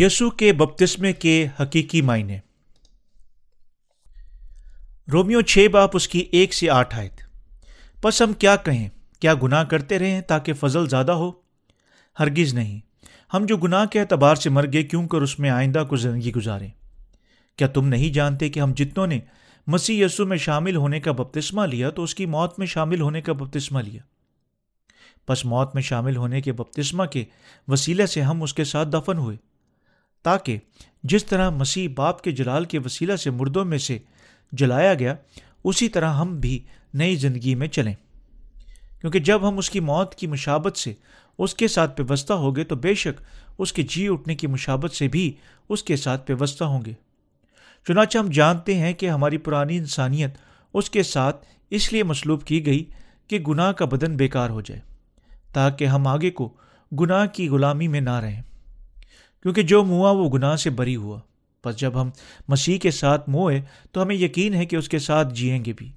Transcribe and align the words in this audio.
یسو 0.00 0.30
کے 0.30 0.52
بپتسمے 0.52 1.12
کے 1.12 1.46
حقیقی 1.60 2.02
معنی۔ 2.02 2.38
رومیو 5.12 5.40
چھ 5.40 5.66
باپ 5.72 5.90
اس 5.94 6.08
کی 6.08 6.18
ایک 6.18 6.54
سے 6.54 6.70
آٹھ 6.70 6.96
آئے 6.96 7.08
بس 8.02 8.22
ہم 8.22 8.32
کیا 8.32 8.56
کہیں، 8.56 8.88
کیا 9.20 9.34
گناہ 9.42 9.64
کرتے 9.64 9.98
رہیں 9.98 10.20
تاکہ 10.20 10.52
فضل 10.52 10.88
زیادہ 10.88 11.12
ہو؟ 11.12 11.32
ہرگز 12.20 12.54
نہیں۔ 12.54 12.80
ہم 13.34 13.46
جو 13.46 13.56
گناہ 13.56 13.84
کے 13.84 14.00
اعتبار 14.00 14.34
سے 14.34 14.50
مر 14.50 14.72
گئے، 14.72 14.82
کیوں 14.82 15.08
کر 15.08 15.18
اس 15.18 15.38
میں 15.38 15.50
آئندہ 15.50 15.84
کو 15.88 15.96
زندگی 15.96 16.32
گزاریں؟ 16.32 16.70
کیا 17.56 17.66
تم 17.66 17.88
نہیں 17.88 18.12
جانتے 18.12 18.48
کہ 18.48 18.60
ہم 18.60 18.72
جتنوں 18.72 19.06
نے 19.06 19.20
مسیح 19.66 20.06
یسو 20.06 20.26
میں 20.26 20.36
شامل 20.36 20.76
ہونے 20.76 21.00
کا 21.00 21.12
بپتسمہ 21.12 21.66
لیا، 21.66 21.90
تو 21.90 22.02
اس 22.02 22.14
کی 22.14 22.26
موت 22.26 22.58
میں 22.58 22.66
شامل 22.66 23.00
ہونے 23.00 23.20
کا 23.20 23.32
بپتسمہ 23.32 23.80
لیا؟ 23.80 24.02
بس 25.28 25.44
موت 25.44 25.74
میں 25.74 25.82
شامل 25.82 26.16
ہونے 26.16 26.40
کے 26.40 26.52
بپتسمہ 26.52 27.04
کے 27.04 27.24
وسیلے 27.68 28.06
سے 28.06 28.22
ہم 28.22 28.42
اس 28.42 28.54
کے 28.54 28.64
ساتھ 28.64 28.88
دفن 28.88 29.18
ہوئے۔ 29.18 29.36
تاکہ 30.26 30.58
جس 31.02 31.24
طرح 31.24 31.50
مسیح 31.50 31.88
باپ 31.94 32.22
کے 32.22 32.30
جلال 32.30 32.64
کے 32.64 32.78
وسیلہ 32.78 33.16
سے 33.16 33.30
مردوں 33.30 33.64
میں 33.64 33.78
سے 33.78 33.98
جلایا 34.52 34.94
گیا، 34.94 35.14
اسی 35.64 35.88
طرح 35.88 36.12
ہم 36.12 36.40
بھی 36.40 36.58
نئی 36.94 37.16
زندگی 37.16 37.54
میں 37.54 37.68
چلیں۔ 37.68 37.94
کیونکہ 39.00 39.18
جب 39.18 39.48
ہم 39.48 39.58
اس 39.58 39.70
کی 39.70 39.80
موت 39.80 40.14
کی 40.14 40.26
مشابت 40.26 40.76
سے 40.76 40.92
اس 41.38 41.54
کے 41.54 41.68
ساتھ 41.68 41.96
پیوستہ 41.96 42.32
ہوں 42.32 42.56
گے، 42.56 42.64
تو 42.64 42.76
بے 42.76 42.94
شک 42.94 43.22
اس 43.58 43.72
کے 43.72 43.82
جی 43.82 44.08
اٹھنے 44.08 44.34
کی 44.34 44.46
مشابت 44.46 44.92
سے 44.92 45.08
بھی 45.08 45.32
اس 45.68 45.82
کے 45.82 45.96
ساتھ 45.96 46.26
پیوستہ 46.26 46.64
ہوں 46.64 46.84
گے۔ 46.84 46.92
چنانچہ 47.88 48.18
ہم 48.18 48.30
جانتے 48.30 48.74
ہیں 48.74 48.92
کہ 48.92 49.10
ہماری 49.10 49.38
پرانی 49.38 49.76
انسانیت 49.78 50.30
اس 50.74 50.90
کے 50.90 51.02
ساتھ 51.02 51.46
اس 51.70 51.92
لیے 51.92 52.02
مسلوب 52.02 52.44
کی 52.44 52.66
گئی 52.66 52.84
کہ 53.28 53.38
گناہ 53.38 53.72
کا 53.72 53.84
بدن 53.84 54.16
بیکار 54.16 54.50
ہو 54.50 54.60
جائے، 54.60 54.80
تاکہ 55.52 55.84
ہم 55.84 56.06
آگے 56.06 56.30
کو 56.30 56.52
گناہ 57.00 57.26
کی 57.26 57.48
غلامی 57.48 57.88
میں 57.88 58.00
نہ 58.00 58.18
رہیں۔ 58.20 58.42
کیونکہ 59.46 59.62
جو 59.62 59.84
منہ 59.84 59.94
وہ 59.94 60.30
گناہ 60.30 60.56
سے 60.56 60.70
بری 60.70 60.96
ہوا۔ 60.96 61.20
بس 61.64 61.76
جب 61.76 62.00
ہم 62.00 62.10
مسیح 62.48 62.78
کے 62.78 62.90
ساتھ 62.90 63.28
موئے 63.28 63.62
تو 63.92 64.02
ہمیں 64.02 64.14
یقین 64.14 64.54
ہے 64.54 64.66
کہ 64.66 64.76
اس 64.76 64.88
کے 64.88 64.98
ساتھ 64.98 65.34
جیئیں 65.34 65.64
گے 65.64 65.72
بھی۔ 65.72 65.92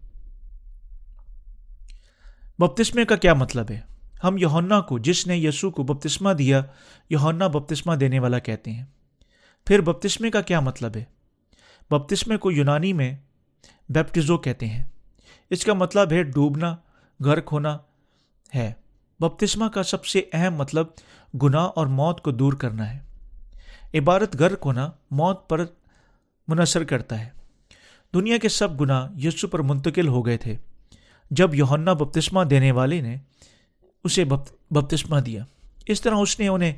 بپتسمے 2.60 3.06
کا 3.06 3.16
کیا 3.16 3.34
مطلب 3.34 3.66
ہے؟ 3.70 3.80
ہم 4.24 4.38
یونا 4.38 4.82
کو، 4.82 5.00
جس 5.00 5.28
نے 5.28 5.38
یسو 5.38 5.72
کو 5.72 5.84
بپتسمہ 5.84 6.34
دیا 6.34 6.62
یونا 7.10 7.48
بپتسمہ 7.48 7.96
دینے 7.96 8.20
والا 8.20 8.40
کہتے 8.40 8.72
ہیں۔ 8.72 8.86
پھر 9.66 9.82
بپتسمے 9.82 10.32
کا 10.32 10.42
کیا 10.42 10.60
مطلب 10.60 10.92
ہے؟ 10.96 11.04
بپتسمے 11.90 12.38
کو 12.38 12.52
یونانی 12.52 12.94
میں 12.94 13.18
بیپٹزو 13.90 14.38
کہتے 14.38 14.66
ہیں۔ 14.66 14.84
اس 15.50 15.66
کا 15.66 15.74
مطلب 15.74 16.12
ہے 16.12 16.24
ڈوبنا 16.24 16.76
غرق 17.20 17.52
ہونا 17.52 17.78
ہے۔ 18.56 18.74
بپتسمہ 19.20 19.66
کا 19.66 19.84
سب 19.84 20.06
سے 20.06 20.22
اہم 20.34 20.56
مطلب 20.56 20.88
گناہ 21.44 21.70
اور 21.76 21.88
موت 21.88 22.22
کو 22.22 22.32
دور 22.32 22.54
کرنا 22.54 22.94
ہے۔ 22.94 23.09
عبارت 23.94 24.36
غرق 24.36 24.66
ہونا 24.66 24.92
موت 25.12 25.50
پر 25.50 25.66
منحصر 26.48 26.84
کرتا 26.84 27.20
ہے۔ 27.20 27.30
دنیا 28.14 28.38
کے 28.38 28.50
سب 28.50 28.82
گناہ 28.82 29.20
یسو 29.20 29.48
پر 29.48 29.60
منتقل 29.60 30.08
ہو 30.08 30.26
گئے 30.26 30.38
تھے۔ 30.38 30.56
جب 31.32 31.56
یوہنا 31.56 31.94
بپتسمہ 31.94 32.44
دینے 32.44 32.72
والے 32.72 33.02
نے 33.02 33.16
اسے 34.04 34.26
بپتسمہ 34.72 35.20
دیا۔ 35.20 35.46
اس 35.86 36.02
طرح 36.02 36.16
اس 36.16 36.40
نے 36.40 36.48
انہیں 36.48 36.74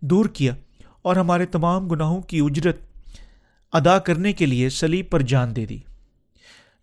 دور 0.00 0.24
کیا 0.24 0.54
اور 1.02 1.16
ہمارے 1.16 1.46
تمام 1.46 1.88
گناہوں 1.88 2.22
کی 2.22 2.40
اجرت 2.40 2.76
ادا 3.72 3.98
کرنے 3.98 4.32
کے 4.32 4.46
لیے 4.46 4.68
سلیب 4.70 5.10
پر 5.10 5.22
جان 5.22 5.56
دے 5.56 5.66
دی۔ 5.66 5.78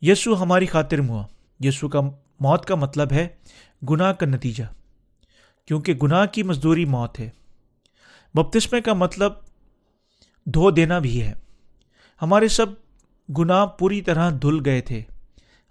یسو 0.02 0.42
ہماری 0.42 0.66
خاطر 0.66 1.02
موا 1.02 1.23
یسو 1.60 1.89
کا 1.89 2.02
موت 2.39 2.66
کا 2.66 2.76
مطلب 2.76 3.11
ہے 3.11 3.27
گناہ 3.89 4.14
کا 4.14 4.26
نتیجہ، 4.26 4.64
کیونکہ 5.66 5.93
گناہ 5.93 6.26
کی 6.26 6.43
مزدوری 6.43 6.86
موت 6.86 7.20
ہے۔ 7.20 7.30
بپتسمے 8.33 8.82
کا 8.82 8.93
مطلب 8.93 9.33
دھو 10.54 10.72
دینا 10.72 11.00
بھی 11.00 11.22
ہے۔ 11.22 11.34
ہمارے 12.22 12.48
سب 12.48 12.66
گناہ 13.38 13.66
پوری 13.66 14.02
طرح 14.02 14.30
دھل 14.42 14.60
گئے 14.66 14.82
تھے، 14.82 15.02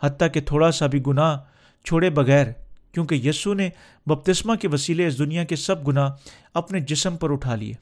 حتیٰ 0.02 0.28
کہ 0.34 0.40
تھوڑا 0.40 0.70
سا 0.70 0.86
بھی 0.86 1.02
گناہ 1.06 1.38
چھوڑے 1.84 2.10
بغیر، 2.10 2.46
کیونکہ 2.92 3.14
یسو 3.14 3.54
نے 3.54 3.70
بپتسمہ 4.06 4.54
کے 4.54 4.68
وسیلے 4.68 5.06
اس 5.06 5.18
دنیا 5.18 5.44
کے 5.44 5.56
سب 5.56 5.88
گناہ 5.88 6.10
اپنے 6.54 6.80
جسم 6.80 7.16
پر 7.16 7.32
اٹھا 7.32 7.54
لیے۔ 7.54 7.74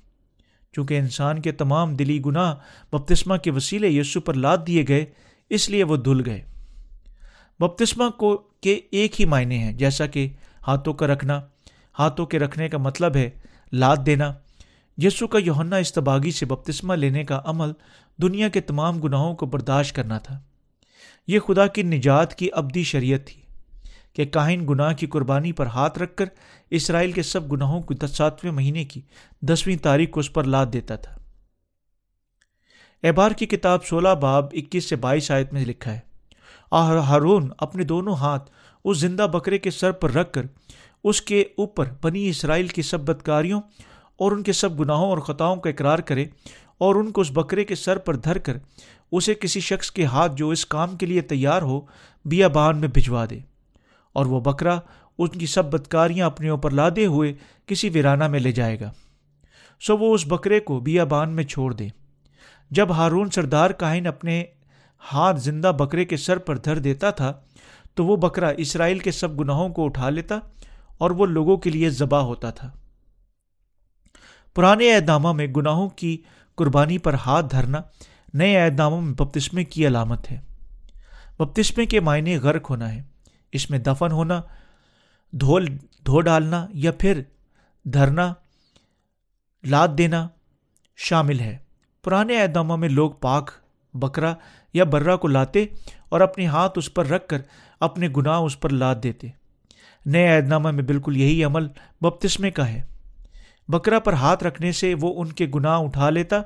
چونکہ 0.72 0.98
انسان 0.98 1.42
کے 1.42 1.52
تمام 1.52 1.96
دلی 1.96 2.20
گناہ 2.26 2.54
بپتسمہ 2.92 3.36
کے 3.36 3.50
وسیلے 3.50 3.88
یسو 3.88 4.20
پر 4.20 4.34
لاد 4.34 4.58
دیے 4.66 4.84
گئے، 4.88 5.04
اس 5.50 5.70
لیے 5.70 5.84
وہ 5.84 5.96
دھل 5.96 6.22
گئے۔ 6.26 6.42
بپتسمہ 7.60 8.10
کو 8.10 8.36
کے 8.60 8.80
ایک 8.90 9.20
ہی 9.20 9.24
معنی 9.24 9.58
ہیں، 9.58 9.72
جیسا 9.72 10.06
کہ 10.06 10.28
ہاتھوں 10.66 10.94
کا 10.94 11.06
رکھنا۔ 11.06 11.40
ہاتھوں 11.98 12.26
کے 12.26 12.38
رکھنے 12.38 12.68
کا 12.68 12.78
مطلب 12.78 13.16
ہے 13.16 13.30
لاد 13.72 13.96
دینا۔ 14.06 14.32
یسو 14.98 15.26
کا 15.26 15.38
یوہنا 15.38 15.76
استباغی 15.76 16.30
سے 16.30 16.46
بپتسمہ 16.46 16.94
لینے 16.94 17.24
کا 17.24 17.40
عمل 17.44 17.72
دنیا 18.22 18.48
کے 18.48 18.60
تمام 18.60 19.00
گناہوں 19.00 19.34
کو 19.34 19.46
برداشت 19.46 19.96
کرنا 19.96 20.18
تھا۔ 20.18 20.40
یہ 21.26 21.38
خدا 21.38 21.66
کی 21.66 21.82
نجات 21.82 22.34
کی 22.34 22.48
ابدی 22.52 22.82
شریعت 22.82 23.26
تھی 23.26 23.40
کہ 24.12 24.24
کاہن 24.24 24.68
گناہ 24.68 24.92
کی 24.92 25.06
قربانی 25.06 25.52
پر 25.52 25.66
ہاتھ 25.66 25.98
رکھ 25.98 26.16
کر 26.16 26.24
اسرائیل 26.70 27.12
کے 27.12 27.22
سب 27.22 27.52
گناہوں 27.52 27.82
کو 27.82 28.06
ساتویں 28.06 28.52
مہینے 28.52 28.84
کی 28.84 29.00
دسویں 29.42 29.76
تاریخ 29.76 30.10
کو 30.10 30.20
اس 30.20 30.32
پر 30.32 30.44
لاد 30.44 30.66
دیتا 30.72 30.96
تھا۔ 30.96 31.18
احبار 33.02 33.30
کی 33.30 33.46
کتاب 33.46 33.84
سولہ 33.84 34.08
باب 34.08 34.44
اکیس 34.52 34.84
سے 34.84 34.96
بائیس 34.96 35.30
آیت 35.30 35.52
میں 35.52 35.64
لکھا 35.64 35.92
ہے 35.92 36.00
اور 36.68 36.96
ہارون 36.96 37.48
اپنے 37.58 37.84
دونوں 37.84 38.14
ہاتھ 38.14 38.50
اس 38.84 38.98
زندہ 38.98 39.22
بکرے 39.22 39.58
کے 39.58 39.70
سر 39.70 39.92
پر 39.92 40.12
رکھ 40.12 40.32
کر 40.32 40.46
اس 41.04 41.22
کے 41.22 41.40
اوپر 41.42 41.84
بنی 42.02 42.28
اسرائیل 42.28 42.66
کی 42.66 42.82
سب 42.82 43.00
بدکاریوں 43.00 43.60
اور 44.18 44.32
ان 44.32 44.42
کے 44.42 44.52
سب 44.52 44.80
گناہوں 44.80 45.10
اور 45.10 45.18
خطاؤں 45.18 45.56
کا 45.56 45.70
اقرار 45.70 45.98
کرے 45.98 46.26
اور 46.78 46.94
ان 46.94 47.10
کو 47.10 47.20
اس 47.20 47.30
بکرے 47.32 47.64
کے 47.64 47.74
سر 47.74 47.98
پر 47.98 48.16
دھر 48.16 48.38
کر 48.38 48.56
اسے 49.12 49.34
کسی 49.34 49.60
شخص 49.60 49.90
کے 49.90 50.04
ہاتھ 50.04 50.32
جو 50.36 50.50
اس 50.50 50.66
کام 50.66 50.96
کے 50.96 51.06
لیے 51.06 51.20
تیار 51.20 51.62
ہو 51.62 51.80
بیا 52.24 52.48
بان 52.48 52.78
میں 52.78 52.88
بھجوا 52.88 53.24
دے۔ 53.30 53.38
اور 54.12 54.26
وہ 54.26 54.40
بکرا 54.40 54.78
ان 55.18 55.28
کی 55.28 55.46
سب 55.46 55.64
بدکاریاں 55.64 56.26
اپنے 56.26 56.48
اوپر 56.48 56.70
لادے 56.70 57.06
ہوئے 57.06 57.32
کسی 57.66 57.88
ویرانہ 57.88 58.28
میں 58.28 58.40
لے 58.40 58.52
جائے 58.52 58.80
گا۔ 58.80 58.92
سو 59.80 59.96
وہ 59.96 60.14
اس 60.14 60.26
بکرے 60.26 60.60
کو 60.60 60.80
بیا 60.80 61.04
بان 61.04 61.30
میں 61.30 61.44
چھوڑ 61.44 61.74
دے۔ 61.74 61.88
جب 62.70 62.90
ہارون 62.90 63.30
سردار 63.30 63.70
کاہن 63.70 64.06
اپنے 64.06 64.44
ہاتھ 65.12 65.40
زندہ 65.40 65.72
بکرے 65.78 66.04
کے 66.04 66.16
سر 66.16 66.38
پر 66.38 66.56
دھر 66.56 66.78
دیتا 66.78 67.10
تھا، 67.10 67.32
تو 67.94 68.06
وہ 68.06 68.16
بکرا 68.16 68.48
اسرائیل 68.48 68.98
کے 68.98 69.10
سب 69.10 69.40
گناہوں 69.40 69.68
کو 69.68 69.84
اٹھا 69.84 70.10
لیتا 70.10 70.38
اور 70.98 71.10
وہ 71.10 71.26
لوگوں 71.26 71.56
کے 71.56 71.70
لیے 71.70 71.90
ذبح 71.90 72.18
ہوتا 72.18 72.50
تھا۔ 72.50 72.70
پرانے 74.54 74.94
اعدامہ 74.94 75.32
میں 75.32 75.46
گناہوں 75.46 75.88
کی 75.88 76.22
قربانی 76.54 76.98
پر 76.98 77.14
ہاتھ 77.14 77.46
دھرنا 77.50 77.80
نئے 78.34 78.60
اعداموں 78.60 79.00
میں 79.00 79.14
بپتسمے 79.14 79.64
کی 79.64 79.86
علامت 79.86 80.32
ہے۔ 80.32 80.40
بپتسمے 81.38 81.86
کے 81.86 82.00
معنی 82.00 82.36
غرق 82.36 82.70
ہونا 82.70 82.94
ہے۔ 82.94 83.02
اس 83.52 83.70
میں 83.70 83.78
دفن 83.78 84.12
ہونا، 84.12 84.42
دھول، 85.32 85.66
دھو 86.06 86.20
ڈالنا 86.20 86.66
یا 86.72 86.92
پھر 86.92 87.22
دھرنا، 87.84 88.32
لاد 89.66 89.88
دینا 89.98 90.28
شامل 90.96 91.40
ہے۔ 91.40 91.58
پرانے 92.04 92.40
اعداموں 92.40 92.76
میں 92.76 92.88
لوگ 92.88 93.10
پاک، 93.10 93.50
بکرا 93.94 94.34
یا 94.72 94.84
برا 94.84 95.16
کو 95.16 95.28
لاتے 95.28 95.66
اور 96.08 96.20
اپنے 96.20 96.46
ہاتھ 96.46 96.78
اس 96.78 96.94
پر 96.94 97.06
رکھ 97.06 97.28
کر 97.28 97.42
اپنے 97.80 98.08
گناہ 98.16 98.38
اس 98.38 98.60
پر 98.60 98.70
لاد 98.70 98.94
دیتے۔ 99.02 99.28
نئے 100.06 100.36
اعدامہ 100.36 100.70
میں 100.70 100.82
بالکل 100.82 101.16
یہی 101.16 101.44
عمل 101.44 101.68
بپتسمے 102.00 102.50
کا 102.50 102.68
ہے۔ 102.68 102.93
بکرا 103.68 103.98
پر 103.98 104.12
ہاتھ 104.12 104.44
رکھنے 104.44 104.72
سے 104.72 104.94
وہ 105.00 105.22
ان 105.22 105.32
کے 105.32 105.46
گناہ 105.54 105.78
اٹھا 105.78 106.10
لیتا 106.10 106.36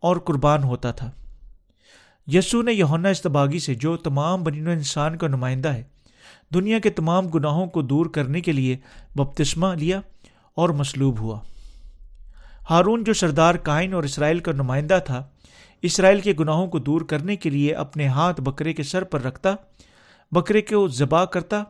اور 0.00 0.16
قربان 0.16 0.62
ہوتا 0.62 0.90
تھا۔ 0.90 1.10
یسو 2.26 2.62
نے 2.62 2.72
یونا 2.72 3.08
استباغی 3.08 3.58
سے 3.58 3.74
جو 3.74 3.96
تمام 3.96 4.42
بنین 4.42 4.68
انسان 4.68 5.16
کا 5.18 5.28
نمائندہ 5.28 5.68
ہے، 5.68 5.82
دنیا 6.54 6.78
کے 6.78 6.90
تمام 6.90 7.28
گناہوں 7.28 7.66
کو 7.66 7.82
دور 7.82 8.06
کرنے 8.06 8.40
کے 8.40 8.52
لیے 8.52 8.76
بپتسمہ 9.16 9.74
لیا 9.74 10.00
اور 10.54 10.68
مصلوب 10.68 11.18
ہوا۔ 11.18 11.40
ہارون 12.70 13.04
جو 13.04 13.12
سردار 13.12 13.54
کائن 13.54 13.94
اور 13.94 14.02
اسرائیل 14.02 14.38
کا 14.38 14.52
نمائندہ 14.52 14.98
تھا، 15.06 15.24
اسرائیل 15.82 16.20
کے 16.20 16.32
گناہوں 16.40 16.66
کو 16.66 16.78
دور 16.78 17.00
کرنے 17.00 17.36
کے 17.36 17.50
لیے 17.50 17.74
اپنے 17.74 18.06
ہاتھ 18.06 18.40
بکرے 18.40 18.72
کے 18.72 18.82
سر 18.82 19.04
پر 19.04 19.22
رکھتا، 19.22 19.54
بکرے 20.32 20.62
کو 20.62 20.88
ذبح 20.88 21.24
کرتا 21.24 21.62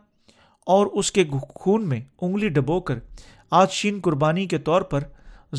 اور 0.67 0.87
اس 0.87 1.13
کے 1.13 1.25
خون 1.55 1.89
میں 1.89 2.01
انگلی 2.21 2.49
ڈبو 2.49 2.81
کر 2.81 2.99
آج 3.53 3.71
شین 3.71 3.99
قربانی 4.03 4.47
کے 4.47 4.59
طور 4.59 4.83
پر 4.83 5.05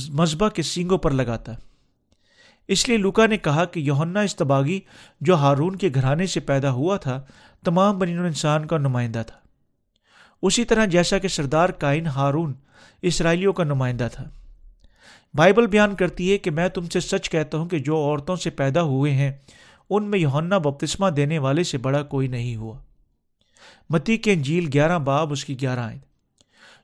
مذبح 0.09 0.49
کے 0.49 0.61
سینگوں 0.61 0.97
پر 0.97 1.11
لگاتا 1.11 1.53
اس 2.67 2.89
لیے 2.89 2.97
لوکا 2.97 3.25
نے 3.25 3.37
کہا 3.37 3.65
کہ 3.65 3.79
یونا 3.79 4.21
استباغی 4.21 4.79
جو 5.21 5.35
ہارون 5.35 5.75
کے 5.75 5.89
گھرانے 5.95 6.25
سے 6.25 6.39
پیدا 6.39 6.71
ہوا 6.71 6.97
تھا، 6.97 7.23
تمام 7.65 7.99
بنین 7.99 8.19
انسان 8.19 8.67
کا 8.67 8.77
نمائندہ 8.77 9.23
تھا۔ 9.27 9.37
اسی 10.41 10.65
طرح 10.65 10.85
جیسا 10.85 11.17
کہ 11.17 11.27
سردار 11.27 11.69
کائن 11.69 12.07
ہارون 12.07 12.53
اسرائیلیوں 13.01 13.53
کا 13.53 13.63
نمائندہ 13.63 14.07
تھا۔ 14.11 14.29
بائبل 15.33 15.67
بیان 15.67 15.95
کرتی 15.95 16.31
ہے 16.31 16.37
کہ 16.37 16.51
میں 16.51 16.69
تم 16.69 16.85
سے 16.85 16.99
سچ 16.99 17.29
کہتا 17.29 17.57
ہوں 17.57 17.69
کہ 17.69 17.79
جو 17.79 17.97
عورتوں 17.97 18.35
سے 18.35 18.49
پیدا 18.49 18.81
ہوئے 18.81 19.11
ہیں، 19.11 19.31
ان 19.89 20.03
میں 20.03 20.19
یونا 20.19 20.57
بپتسمہ 20.57 21.09
دینے 21.09 21.39
والے 21.39 21.63
سے 21.63 21.77
بڑا 21.77 22.03
کوئی 22.03 22.27
نہیں 22.27 22.55
ہوا۔ 22.55 22.79
متی 23.89 24.17
کے 24.17 24.33
انجیل 24.33 24.69
گیارہ 24.73 24.99
باب 24.99 25.31
اس 25.31 25.45
کی 25.45 25.61
گیارہ 25.61 25.79
آئے 25.79 26.12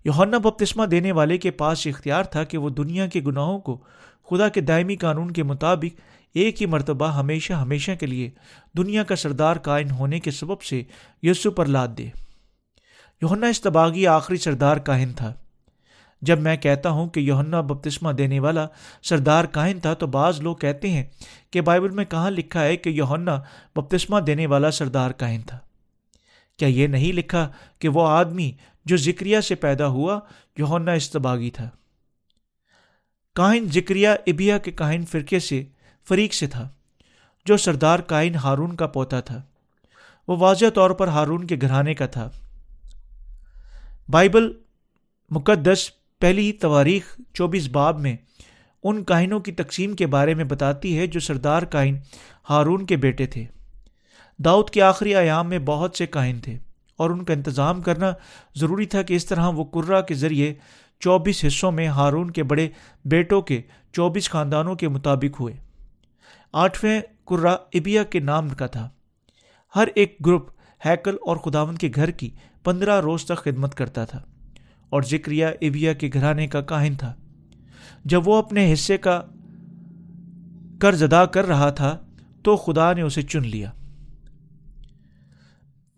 یونا 0.06 0.38
بپتسمہ 0.38 0.86
دینے 0.86 1.12
والے 1.12 1.38
کے 1.38 1.52
پاس 1.52 1.88
اختیار 1.88 2.24
تھا 2.24 2.44
کہ 2.44 2.58
وہ 2.58 2.70
دنیا 2.70 3.08
کے 3.08 3.22
گناہوں 3.22 3.60
کو 3.60 3.84
خدا 4.30 4.50
کے 4.50 4.62
دائمی 4.62 4.96
قانون 4.96 5.32
کے 5.32 5.44
مطابق 5.44 6.02
ایک 6.34 6.62
ہی 6.62 6.68
مرتبہ 6.68 7.08
ہمیشہ 7.08 7.54
ہمیشہ 7.54 7.92
کے 8.00 8.06
لیے 8.06 8.30
دنیا 8.78 9.04
کا 9.04 9.16
سردار 9.16 9.56
کائن 9.56 9.92
ہونے 9.92 10.20
کے 10.20 10.32
سبب 10.32 10.62
سے 10.62 10.84
یسو 11.24 11.52
پر 11.52 11.66
لاد 11.66 11.88
دے۔ 11.98 12.10
یوہنا 13.22 13.48
استباغی 13.48 14.08
آخری 14.08 14.38
سردار 14.38 14.78
کائن 14.78 15.14
تھا۔ 15.14 15.34
جب 16.22 16.40
میں 16.40 16.58
کہتا 16.58 16.90
ہوں 16.90 17.10
کہ 17.10 17.20
یوہنا 17.20 17.62
بپتسمہ 17.62 18.12
دینے 18.12 18.40
والا 18.40 18.68
سردار 19.04 19.46
کائن 19.46 19.80
تھا 19.80 19.94
تو 19.94 20.08
بعض 20.08 20.42
لوگ 20.42 20.56
کہتے 20.56 20.90
ہیں 20.90 21.04
کہ 21.52 21.62
بائبل 21.62 21.90
میں 21.90 22.06
کہاں 22.06 22.32
لکھا 22.32 22.64
ہے 22.64 22.78
کہ 22.78 22.90
یوہنا 22.90 23.42
بپتسمہ 23.76 24.20
دینے 24.20 24.48
والا 24.48 24.72
سردار 24.72 25.12
کائن 25.12 25.42
تھا۔ 25.42 25.60
کیا 26.58 26.68
یہ 26.68 26.88
نہیں 26.88 27.14
لکھا 27.14 27.50
کہ 27.80 27.90
وہ 27.90 28.08
آدمی 28.08 28.52
جو 28.90 28.98
ذکریہ 28.98 29.40
سے 29.40 29.56
پیدا 29.56 29.88
ہوا 29.88 30.20
یوہنا 30.58 30.92
استباغی 30.92 31.50
تھا۔ 31.50 31.70
کائن 33.36 33.66
ذکریہ 33.72 34.10
ابیا 34.28 34.58
کے 34.58 34.72
کائن 34.72 35.06
فرقے 35.06 35.40
سے 35.40 35.64
فریق 36.08 36.34
سے 36.34 36.48
تھا، 36.48 36.70
جو 37.46 37.58
سردار 37.58 38.00
کائن 38.00 38.36
ہارون 38.36 38.76
کا 38.76 38.88
پوتا 38.88 39.20
تھا۔ 39.20 39.42
وہ 40.28 40.38
واضح 40.38 40.66
طور 40.76 40.92
پر 40.92 41.08
ہارون 41.08 41.48
کے 41.48 41.56
گھرانے 41.62 41.94
کا 41.94 42.06
تھا۔ 42.06 42.30
بائبل 44.10 44.52
مقدس 45.30 45.92
پہلی 46.20 46.52
تواریخ 46.52 47.20
چوبیس 47.34 47.68
باب 47.68 48.00
میں 48.00 48.18
ان 48.84 49.04
کائنوں 49.04 49.40
کی 49.40 49.52
تقسیم 49.52 49.94
کے 49.94 50.08
بارے 50.08 50.34
میں 50.34 50.46
بتاتی 50.46 50.98
ہے 50.98 51.08
جو 51.08 51.20
سردار 51.20 51.62
کائن 51.62 51.98
ہارون 52.50 52.86
کے 52.86 52.98
بیٹے 52.98 53.26
تھے۔ 53.26 53.46
داؤد 54.38 54.70
کے 54.70 54.82
آخری 54.82 55.16
ایام 55.16 55.50
میں 55.50 55.60
بہت 55.60 55.96
سے 55.96 56.08
کائن 56.08 56.40
تھے۔ 56.40 56.58
اور 57.00 57.10
ان 57.10 57.24
کا 57.24 57.34
انتظام 57.34 57.82
کرنا 57.82 58.12
ضروری 58.56 58.86
تھا 58.86 59.02
کہ 59.02 59.14
اس 59.14 59.26
طرح 59.26 59.48
وہ 59.48 59.64
کرا 59.64 60.02
کے 60.02 60.14
ذریعے 60.14 60.54
چوبیس 61.00 61.46
حصوں 61.48 61.72
میں 61.72 61.88
ہارون 61.88 62.32
کے 62.32 62.44
بڑے 62.44 62.70
بیٹوں 63.06 63.42
کے 63.42 63.62
چوبیس 63.94 64.30
خاندانوں 64.30 64.76
کے 64.76 64.88
مطابق 64.88 65.40
ہوئے۔ 65.40 65.54
آٹھویں 66.54 67.02
کرا 67.28 67.52
ابیا 67.52 68.04
کے 68.04 68.20
نام 68.20 68.50
کا 68.50 68.68
تھا۔ 68.68 68.90
ہر 69.76 69.88
ایک 69.96 70.18
گروپ 70.26 70.50
ہیکل 70.86 71.16
اور 71.26 71.38
خداون 71.38 71.76
کے 71.76 71.90
گھر 71.96 72.12
کی 72.12 72.30
پندرہ 72.64 73.02
روز 73.02 73.26
تک 73.26 73.38
خدمت 73.38 73.76
کرتا 73.76 74.06
تھا 74.06 74.20
اور 74.90 75.02
ذکریہ 75.02 75.46
ابیا 75.46 75.94
کے 75.94 76.10
گھرانے 76.14 76.48
کا 76.48 76.62
کاہن 76.62 76.96
تھا۔ 76.96 77.14
جب 78.06 78.28
وہ 78.28 78.36
اپنے 78.36 78.74
حصے 78.74 78.98
کا 78.98 79.22
قرض 80.80 81.04
ادا 81.04 81.26
کر 81.26 81.46
رہا 81.46 81.70
تھا 81.70 82.06
تو 82.44 82.56
خدا 82.56 82.94
نے 82.94 83.02
اسے 83.02 83.22
چن 83.22 83.48
لیا۔ 83.48 83.72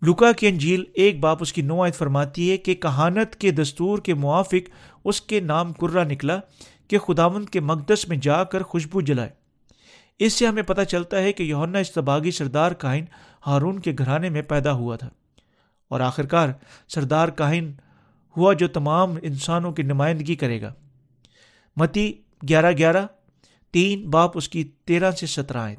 لکا 0.02 0.32
کی 0.32 0.46
انجیل 0.46 0.84
ایک 0.94 1.20
باپ 1.20 1.38
اس 1.40 1.52
کی 1.52 1.62
نوعت 1.62 1.94
فرماتی 1.94 2.50
ہے 2.50 2.56
کہ 2.56 2.74
کہانت 2.74 3.36
کے 3.36 3.50
دستور 3.50 3.98
کے 3.98 4.14
موافق 4.14 4.70
اس 5.04 5.20
کے 5.20 5.40
نام 5.40 5.72
کرا 5.72 6.04
نکلا 6.04 6.38
کہ 6.88 6.98
خداوند 6.98 7.48
کے 7.48 7.60
مقدس 7.60 8.08
میں 8.08 8.16
جا 8.16 8.44
کر 8.44 8.62
خوشبو 8.62 9.00
جلائے۔ 9.00 9.30
اس 10.18 10.32
سے 10.32 10.46
ہمیں 10.46 10.62
پتہ 10.62 10.80
چلتا 10.82 11.18
ہے 11.18 11.32
کہ 11.32 11.42
یونا 11.42 11.78
استباغی 11.78 12.30
سردار 12.30 12.72
کائن 12.72 13.04
ہارون 13.46 13.78
کے 13.78 13.92
گھرانے 13.98 14.30
میں 14.30 14.42
پیدا 14.42 14.72
ہوا 14.72 14.96
تھا۔ 14.96 15.10
اور 15.88 16.00
آخرکار 16.00 16.48
سردار 16.88 17.28
کاہن 17.28 17.72
ہوا 18.36 18.52
جو 18.52 18.68
تمام 18.68 19.14
انسانوں 19.22 19.72
کی 19.72 19.82
نمائندگی 19.82 20.34
کرے 20.34 20.60
گا۔ 20.60 20.74
متی 21.76 22.12
گیارہ 22.48 22.72
گیارہ، 22.72 23.06
تین 23.70 24.10
باپ 24.10 24.30
اس 24.34 24.48
کی 24.48 24.64
تیرہ 24.64 25.10
سے 25.10 25.26
سترہ 25.26 25.58
آئے 25.58 25.76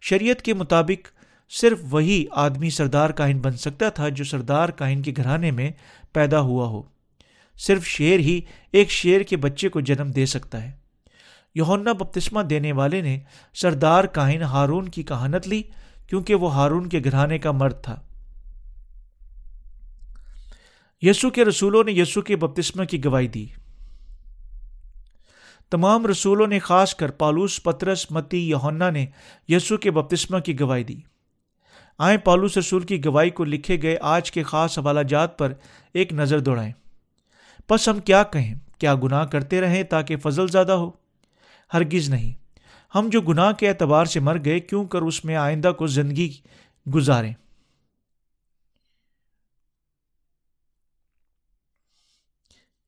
شریعت 0.00 0.42
کے 0.42 0.54
مطابق 0.54 1.19
صرف 1.50 1.78
وہی 1.90 2.24
آدمی 2.30 2.70
سردار 2.70 3.10
کاہن 3.10 3.38
بن 3.38 3.56
سکتا 3.56 3.88
تھا 3.88 4.08
جو 4.08 4.24
سردار 4.24 4.68
کاہن 4.68 5.02
کے 5.02 5.12
گھرانے 5.16 5.50
میں 5.50 5.70
پیدا 6.12 6.40
ہوا 6.40 6.66
ہو۔ 6.66 6.82
صرف 7.58 7.86
شیر 7.86 8.18
ہی 8.18 8.40
ایک 8.72 8.90
شیر 8.90 9.20
کے 9.20 9.36
بچے 9.36 9.68
کو 9.68 9.80
جنم 9.80 10.10
دے 10.10 10.26
سکتا 10.26 10.62
ہے۔ 10.62 10.72
یونا 11.54 11.92
بپتسمہ 11.92 12.42
دینے 12.42 12.72
والے 12.72 13.00
نے 13.00 13.20
سردار 13.54 14.04
کاہن 14.04 14.42
ہارون 14.42 14.88
کی 14.88 15.02
کہانت 15.02 15.48
لی 15.48 15.62
کیونکہ 16.06 16.34
وہ 16.34 16.54
ہارون 16.54 16.88
کے 16.88 17.00
گھرانے 17.04 17.38
کا 17.38 17.50
مرد 17.50 17.82
تھا۔ 17.82 18.00
یسو 21.02 21.30
کے 21.30 21.44
رسولوں 21.44 21.84
نے 21.84 21.92
یسو 21.92 22.22
کے 22.22 22.36
بپتسمہ 22.36 22.84
کی 22.84 23.04
گواہی 23.04 23.28
دی۔ 23.28 23.46
تمام 25.70 26.06
رسولوں 26.06 26.46
نے 26.46 26.58
خاص 26.58 26.94
کر 26.94 27.10
پالوس 27.10 27.62
پترس 27.62 28.10
متی 28.10 28.48
یونا 28.48 28.90
نے 28.90 29.06
یسو 29.48 29.76
کے 29.76 29.90
بپتسمہ 29.90 30.38
کی 30.38 30.60
گواہی 30.60 30.84
دی۔ 30.84 30.96
آئیں 32.00 32.18
پالوس 32.18 32.58
رسول 32.58 32.82
کی 32.82 33.04
گواہی 33.04 33.30
کو 33.30 33.44
لکھے 33.44 33.82
گئے 33.82 33.96
آج 34.00 34.30
کے 34.30 34.42
خاص 34.42 34.78
حوالہ 34.78 35.00
جات 35.00 35.38
پر 35.38 35.52
ایک 35.94 36.12
نظر 36.12 36.40
دوڑائیں۔ 36.40 36.72
بس 37.70 37.88
ہم 37.88 38.00
کیا 38.00 38.22
کہیں؟ 38.22 38.54
کیا 38.78 38.94
گناہ 38.94 39.24
کرتے 39.24 39.60
رہیں 39.60 39.82
تاکہ 39.82 40.16
فضل 40.16 40.48
زیادہ 40.48 40.72
ہو؟ 40.72 40.90
ہرگز 41.74 42.10
نہیں۔ 42.10 42.32
ہم 42.94 43.08
جو 43.08 43.20
گناہ 43.20 43.52
کے 43.52 43.68
اعتبار 43.68 44.04
سے 44.04 44.20
مر 44.20 44.38
گئے، 44.44 44.60
کیوں 44.60 44.84
کر 44.84 45.02
اس 45.02 45.24
میں 45.24 45.36
آئندہ 45.36 45.72
کو 45.78 45.86
زندگی 45.86 46.32
گزاریں؟ 46.94 47.34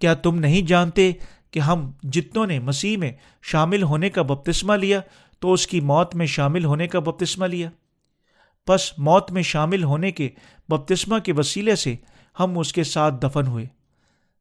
کیا 0.00 0.14
تم 0.14 0.38
نہیں 0.38 0.62
جانتے 0.62 1.12
کہ 1.50 1.59
ہم 1.59 1.91
جتنوں 2.03 2.47
نے 2.47 2.59
مسیح 2.59 2.97
میں 2.97 3.12
شامل 3.43 3.82
ہونے 3.82 4.11
کا 4.11 4.23
بپتسمہ 4.23 4.75
لیا، 4.75 5.00
تو 5.41 5.53
اس 5.53 5.67
کی 5.67 5.81
موت 5.81 6.14
میں 6.14 6.26
شامل 6.26 6.64
ہونے 6.64 6.87
کا 6.87 6.99
بپتسمہ 6.99 7.47
لیا؟ 7.47 7.70
پس 8.67 8.99
موت 8.99 9.32
میں 9.32 9.43
شامل 9.43 9.85
ہونے 9.85 10.11
کے 10.11 10.29
بپتسمہ 10.69 11.19
کے 11.19 11.32
وسیلے 11.32 11.76
سے 11.76 11.94
ہم 12.41 12.59
اس 12.59 12.73
کے 12.73 12.85
ساتھ 12.85 13.14
دفن 13.23 13.47
ہوئے۔ 13.47 13.67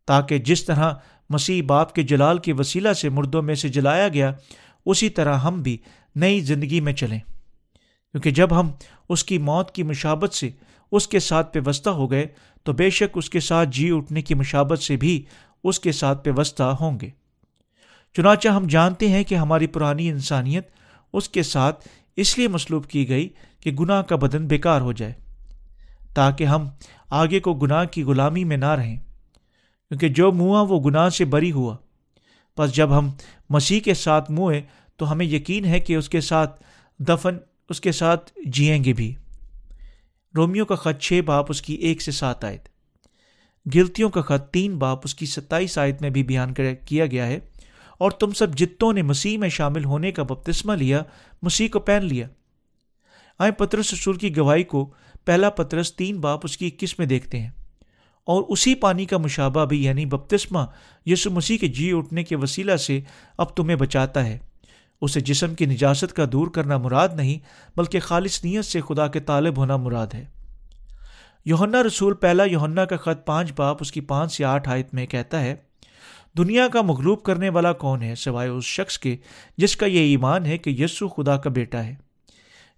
تاکہ 0.07 0.37
جس 0.37 0.65
طرح 0.65 0.93
مسیح 1.29 1.61
باپ 1.65 1.93
کے 1.93 2.03
جلال 2.03 2.37
کے 2.37 2.53
وسیلہ 2.53 2.93
سے 2.93 3.09
مردوں 3.09 3.41
میں 3.41 3.55
سے 3.55 3.69
جلایا 3.69 4.07
گیا، 4.07 4.33
اسی 4.85 5.09
طرح 5.09 5.37
ہم 5.37 5.61
بھی 5.61 5.77
نئی 6.15 6.39
زندگی 6.39 6.81
میں 6.81 6.93
چلیں۔ 6.93 7.19
کیونکہ 8.11 8.31
جب 8.31 8.59
ہم 8.59 8.71
اس 9.09 9.23
کی 9.23 9.37
موت 9.37 9.71
کی 9.71 9.83
مشابت 9.83 10.33
سے 10.33 10.49
اس 10.91 11.07
کے 11.07 11.19
ساتھ 11.19 11.53
پیوستہ 11.53 11.89
ہو 11.89 12.11
گئے، 12.11 12.27
تو 12.63 12.73
بے 12.73 12.89
شک 12.89 13.17
اس 13.17 13.29
کے 13.29 13.39
ساتھ 13.39 13.69
جی 13.69 13.91
اٹھنے 13.91 14.21
کی 14.21 14.33
مشابت 14.33 14.79
سے 14.79 14.95
بھی 14.95 15.23
اس 15.63 15.79
کے 15.79 15.91
ساتھ 15.91 16.23
پیوستہ 16.23 16.63
ہوں 16.63 16.99
گے۔ 16.99 17.09
چنانچہ 18.13 18.49
ہم 18.49 18.67
جانتے 18.67 19.09
ہیں 19.09 19.23
کہ 19.23 19.35
ہماری 19.35 19.67
پرانی 19.67 20.09
انسانیت 20.09 20.67
اس 21.13 21.29
کے 21.29 21.43
ساتھ 21.43 21.87
اس 22.15 22.37
لیے 22.37 22.47
مسلوب 22.47 22.85
کی 22.85 23.09
گئی 23.09 23.29
کہ 23.61 23.71
گناہ 23.71 24.01
کا 24.01 24.15
بدن 24.15 24.47
بیکار 24.47 24.81
ہو 24.81 24.91
جائے، 24.91 25.13
تاکہ 26.13 26.43
ہم 26.43 26.67
آگے 27.09 27.39
کو 27.39 27.53
گناہ 27.53 27.85
کی 27.85 28.03
غلامی 28.03 28.43
میں 28.43 28.57
نہ 28.57 28.65
رہیں۔ 28.65 28.97
کیونکہ 29.89 30.09
جو 30.09 30.31
منہ 30.31 30.43
وہ 30.43 30.79
گناہ 30.85 31.09
سے 31.09 31.25
بری 31.25 31.51
ہوا۔ 31.51 31.77
بس 32.57 32.73
جب 32.73 32.97
ہم 32.97 33.09
مسیح 33.49 33.79
کے 33.79 33.93
ساتھ 33.93 34.31
منہ 34.31 34.57
تو 34.97 35.11
ہمیں 35.11 35.25
یقین 35.25 35.65
ہے 35.65 35.79
کہ 35.79 35.95
اس 35.95 36.09
کے 36.09 36.21
ساتھ 36.21 36.63
دفن، 36.99 37.37
اس 37.69 37.81
کے 37.81 37.91
ساتھ 37.91 38.31
جئیں 38.45 38.83
گے 38.83 38.93
بھی۔ 38.93 39.15
رومیو 40.35 40.65
کا 40.65 40.75
خط 40.75 41.01
چھ 41.01 41.21
باپ 41.25 41.45
اس 41.49 41.61
کی 41.61 41.73
ایک 41.73 42.01
سے 42.01 42.11
سات 42.11 42.45
آیت۔ 42.45 42.69
گلتیوں 43.75 44.09
کا 44.09 44.21
خط 44.21 44.49
تین 44.51 44.77
باپ 44.77 44.99
اس 45.03 45.15
کی 45.15 45.25
ستائیس 45.25 45.77
آیت 45.77 46.01
میں 46.01 46.09
بھی 46.09 46.23
بیان 46.23 46.53
کیا 46.85 47.05
گیا 47.05 47.27
ہے۔ 47.27 47.39
اور 47.97 48.11
تم 48.11 48.31
سب 48.31 48.55
جتوں 48.55 48.93
نے 48.93 49.01
مسیح 49.01 49.37
میں 49.37 49.49
شامل 49.49 49.85
ہونے 49.85 50.11
کا 50.11 50.23
بپتسمہ 50.23 50.73
لیا، 50.73 51.03
مسیح 51.41 51.67
کو 51.71 51.79
پہن 51.79 52.05
لیا۔ 52.05 52.27
آئیں 53.41 53.53
پترس 53.53 53.93
رسول 53.93 54.17
کی 54.17 54.37
گواہی 54.37 54.63
کو 54.63 54.93
پہلا 55.25 55.49
پترس 55.49 55.95
تین 55.95 56.19
باپ 56.19 56.39
اس 56.43 56.57
کی 56.57 56.67
اکیس 56.67 56.99
میں 56.99 57.07
دیکھتے 57.07 57.39
ہیں۔ 57.39 57.49
اور 58.25 58.43
اسی 58.47 58.75
پانی 58.75 59.05
کا 59.05 59.17
مشابہ 59.17 59.65
بھی 59.65 59.85
یعنی 59.85 60.05
بپتسمہ 60.05 60.59
یسو 61.05 61.31
مسیح 61.31 61.57
کے 61.57 61.67
جی 61.67 61.91
اٹھنے 61.93 62.23
کے 62.23 62.35
وسیلہ 62.35 62.75
سے 62.75 62.99
اب 63.37 63.55
تمہیں 63.55 63.75
بچاتا 63.75 64.25
ہے۔ 64.25 64.39
اسے 65.01 65.19
جسم 65.19 65.55
کی 65.55 65.65
نجاست 65.65 66.13
کا 66.13 66.25
دور 66.31 66.47
کرنا 66.47 66.77
مراد 66.77 67.09
نہیں، 67.15 67.39
بلکہ 67.77 67.99
خالص 67.99 68.45
نیت 68.45 68.65
سے 68.65 68.81
خدا 68.81 69.07
کے 69.07 69.19
طالب 69.19 69.57
ہونا 69.57 69.77
مراد 69.77 70.07
ہے۔ 70.13 70.25
یوہنا 71.45 71.83
رسول 71.83 72.13
پہلا 72.13 72.43
یوہنا 72.43 72.85
کا 72.85 72.97
خط 72.97 73.25
پانچ 73.25 73.51
باپ 73.57 73.77
اس 73.79 73.91
کی 73.91 74.01
پانچ 74.01 74.33
سے 74.33 74.45
آٹھ 74.45 74.69
آیت 74.69 74.93
میں 74.93 75.05
کہتا 75.05 75.41
ہے، 75.41 75.55
دنیا 76.37 76.67
کا 76.67 76.81
مغلوب 76.81 77.23
کرنے 77.23 77.49
والا 77.49 77.73
کون 77.73 78.01
ہے 78.01 78.15
سوائے 78.15 78.49
اس 78.49 78.63
شخص 78.63 78.99
کے 78.99 79.17
جس 79.57 79.75
کا 79.75 79.85
یہ 79.85 79.99
ایمان 79.99 80.45
ہے 80.45 80.57
کہ 80.57 80.69
یسو 80.69 81.07
خدا 81.07 81.37
کا 81.37 81.49
بیٹا 81.49 81.83
ہے۔ 81.83 82.10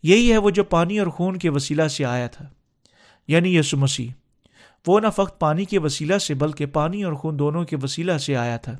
یہی 0.03 0.31
ہے 0.31 0.37
وہ 0.37 0.49
جو 0.49 0.63
پانی 0.63 0.99
اور 0.99 1.07
خون 1.07 1.37
کے 1.37 1.49
وسیلہ 1.49 1.87
سے 1.87 2.05
آیا 2.05 2.27
تھا۔ 2.27 2.45
یعنی 3.27 3.57
یسو 3.57 3.77
مسیح۔ 3.77 4.07
وہ 4.87 4.99
نہ 4.99 5.07
فقط 5.15 5.39
پانی 5.39 5.65
کے 5.65 5.79
وسیلہ 5.79 6.17
سے 6.17 6.33
بلکہ 6.33 6.65
پانی 6.65 7.03
اور 7.03 7.13
خون 7.13 7.39
دونوں 7.39 7.63
کے 7.63 7.75
وسیلہ 7.83 8.17
سے 8.17 8.35
آیا 8.35 8.57
تھا۔ 8.57 8.77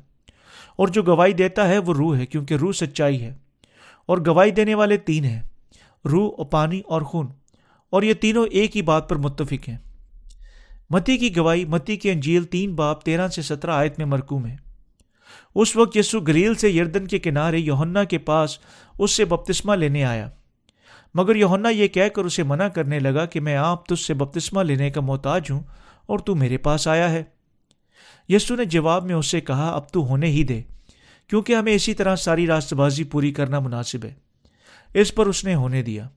اور 0.76 0.88
جو 0.88 1.02
گواہی 1.02 1.32
دیتا 1.32 1.68
ہے 1.68 1.78
وہ 1.78 1.94
روح 1.94 2.16
ہے، 2.16 2.26
کیونکہ 2.26 2.54
روح 2.54 2.72
سچائی 2.72 3.22
ہے۔ 3.22 3.34
اور 4.06 4.18
گواہی 4.26 4.50
دینے 4.50 4.74
والے 4.74 4.96
تین 4.96 5.24
ہیں، 5.24 5.42
روح 6.04 6.30
اور 6.38 6.46
پانی 6.46 6.80
اور 6.86 7.02
خون۔ 7.02 7.26
اور 7.90 8.02
یہ 8.02 8.14
تینوں 8.14 8.46
ایک 8.46 8.76
ہی 8.76 8.82
بات 8.82 9.08
پر 9.08 9.16
متفق 9.16 9.68
ہیں۔ 9.68 9.78
متی 10.90 11.16
کی 11.16 11.36
گواہی، 11.36 11.64
متی 11.64 11.96
کی 11.96 12.10
انجیل 12.10 12.44
تین 12.44 12.74
باپ 12.74 13.02
تیرہ 13.02 13.28
سے 13.28 13.42
سترہ 13.42 13.70
آیت 13.70 13.98
میں 13.98 14.06
مرکوم 14.06 14.46
ہے۔ 14.46 14.56
اس 15.54 15.76
وقت 15.76 15.96
یسو 15.96 16.20
گریل 16.20 16.54
سے 16.54 16.70
یردن 16.70 17.06
کے 17.06 17.18
کنارے 17.18 17.58
یوہنا 17.58 18.04
کے 18.04 18.18
پاس 18.18 18.58
اس 18.98 19.10
سے 19.10 19.24
بپتسمہ 19.24 19.74
لینے 19.74 20.04
آیا۔ 20.04 20.30
مگر 21.14 21.36
یوہنا 21.36 21.68
یہ 21.68 21.88
کہہ 21.88 22.08
کر 22.08 22.24
اسے 22.24 22.42
منع 22.42 22.68
کرنے 22.68 22.98
لگا 22.98 23.26
کہ 23.26 23.40
میں 23.40 23.56
آپ 23.56 23.86
تجھ 23.86 24.00
سے 24.00 24.14
بپتسمہ 24.14 24.62
لینے 24.62 24.90
کا 24.90 25.00
محتاج 25.00 25.50
ہوں 25.50 25.60
اور 26.06 26.18
تو 26.18 26.34
میرے 26.34 26.58
پاس 26.58 26.88
آیا 26.88 27.10
ہے۔ 27.10 27.22
یسو 28.28 28.56
نے 28.56 28.64
جواب 28.64 29.04
میں 29.04 29.14
اس 29.14 29.26
سے 29.26 29.40
کہا، 29.40 29.68
اب 29.68 29.88
تو 29.88 30.06
ہونے 30.06 30.26
ہی 30.26 30.44
دے، 30.44 30.62
کیونکہ 31.28 31.56
ہمیں 31.56 31.74
اسی 31.74 31.94
طرح 31.94 32.16
ساری 32.16 32.46
راست 32.46 32.74
بازی 32.74 33.04
پوری 33.04 33.32
کرنا 33.32 33.58
مناسب 33.58 34.04
ہے۔ 34.04 34.14
اس 34.94 35.14
پر 35.14 35.26
اس 35.26 35.44
نے 35.44 35.54
ہونے 35.54 35.82
دیا۔ 35.82 36.08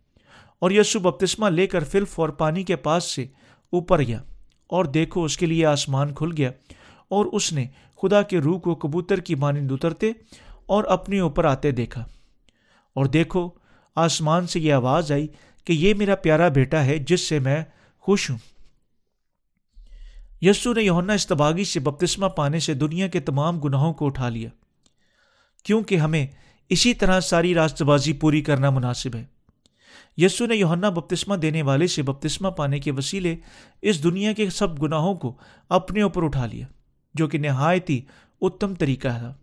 اور 0.59 0.71
یسو 0.71 0.99
بپتسمہ 0.99 1.49
لے 1.49 1.67
کر 1.67 1.83
فلف 1.83 2.19
اور 2.19 2.29
پانی 2.29 2.63
کے 2.63 2.75
پاس 2.75 3.03
سے 3.03 3.23
اوپر 3.71 4.01
گیا 4.01 4.21
اور 4.67 4.85
دیکھو 4.85 5.23
اس 5.23 5.37
کے 5.37 5.45
لیے 5.45 5.65
آسمان 5.65 6.13
کھل 6.13 6.29
گیا۔ 6.37 6.51
اور 7.09 7.25
اس 7.25 7.53
نے 7.53 7.67
خدا 8.01 8.21
کے 8.21 8.39
روح 8.39 8.59
کو 8.59 8.75
کبوتر 8.75 9.19
کی 9.19 9.35
مانند 9.35 9.71
اترتے 9.71 10.11
اور 10.65 10.83
اپنے 10.83 11.19
اوپر 11.19 11.45
آتے 11.45 11.71
دیکھا۔ 11.71 12.05
اور 12.95 13.05
دیکھو 13.05 13.49
آسمان 13.97 14.47
سے 14.47 14.59
یہ 14.59 14.73
آواز 14.73 15.11
آئی 15.11 15.27
کہ 15.65 15.73
یہ 15.73 15.93
میرا 15.93 16.15
پیارا 16.15 16.47
بیٹا 16.47 16.85
ہے 16.85 16.97
جس 16.97 17.21
سے 17.21 17.39
میں 17.39 17.63
خوش 17.99 18.29
ہوں۔ 18.29 18.37
یسو 20.41 20.73
نے 20.73 20.83
یونا 20.83 21.13
استباغی 21.13 21.63
سے 21.63 21.79
بپتسمہ 21.79 22.27
پانے 22.27 22.59
سے 22.59 22.73
دنیا 22.73 23.07
کے 23.07 23.19
تمام 23.19 23.59
گناہوں 23.59 23.93
کو 23.93 24.05
اٹھا 24.05 24.29
لیا۔ 24.29 24.49
کیونکہ 25.63 25.97
ہمیں 25.97 26.27
اسی 26.69 26.93
طرح 26.93 27.19
ساری 27.19 27.53
راست 27.53 27.81
بازی 27.81 28.13
پوری 28.13 28.41
کرنا 28.41 28.69
مناسب 28.69 29.15
ہے۔ 29.15 29.25
یسو 30.17 30.45
نے 30.45 30.55
یوہنا 30.55 30.89
بپتسمہ 30.89 31.35
دینے 31.35 31.61
والے 31.61 31.87
سے 31.87 32.01
بپتسمہ 32.01 32.49
پانے 32.49 32.79
کے 32.79 32.91
وسیلے 32.91 33.35
اس 33.81 34.03
دنیا 34.03 34.33
کے 34.33 34.49
سب 34.49 34.83
گناہوں 34.83 35.15
کو 35.15 35.37
اپنے 35.69 36.01
اوپر 36.01 36.23
اٹھا 36.23 36.45
لیا، 36.45 36.65
جو 37.13 37.27
کہ 37.27 37.37
نہایت 37.37 37.89
ہی 37.89 38.01
اتم 38.41 38.75
طریقہ 38.75 39.07
تھا۔ 39.07 39.33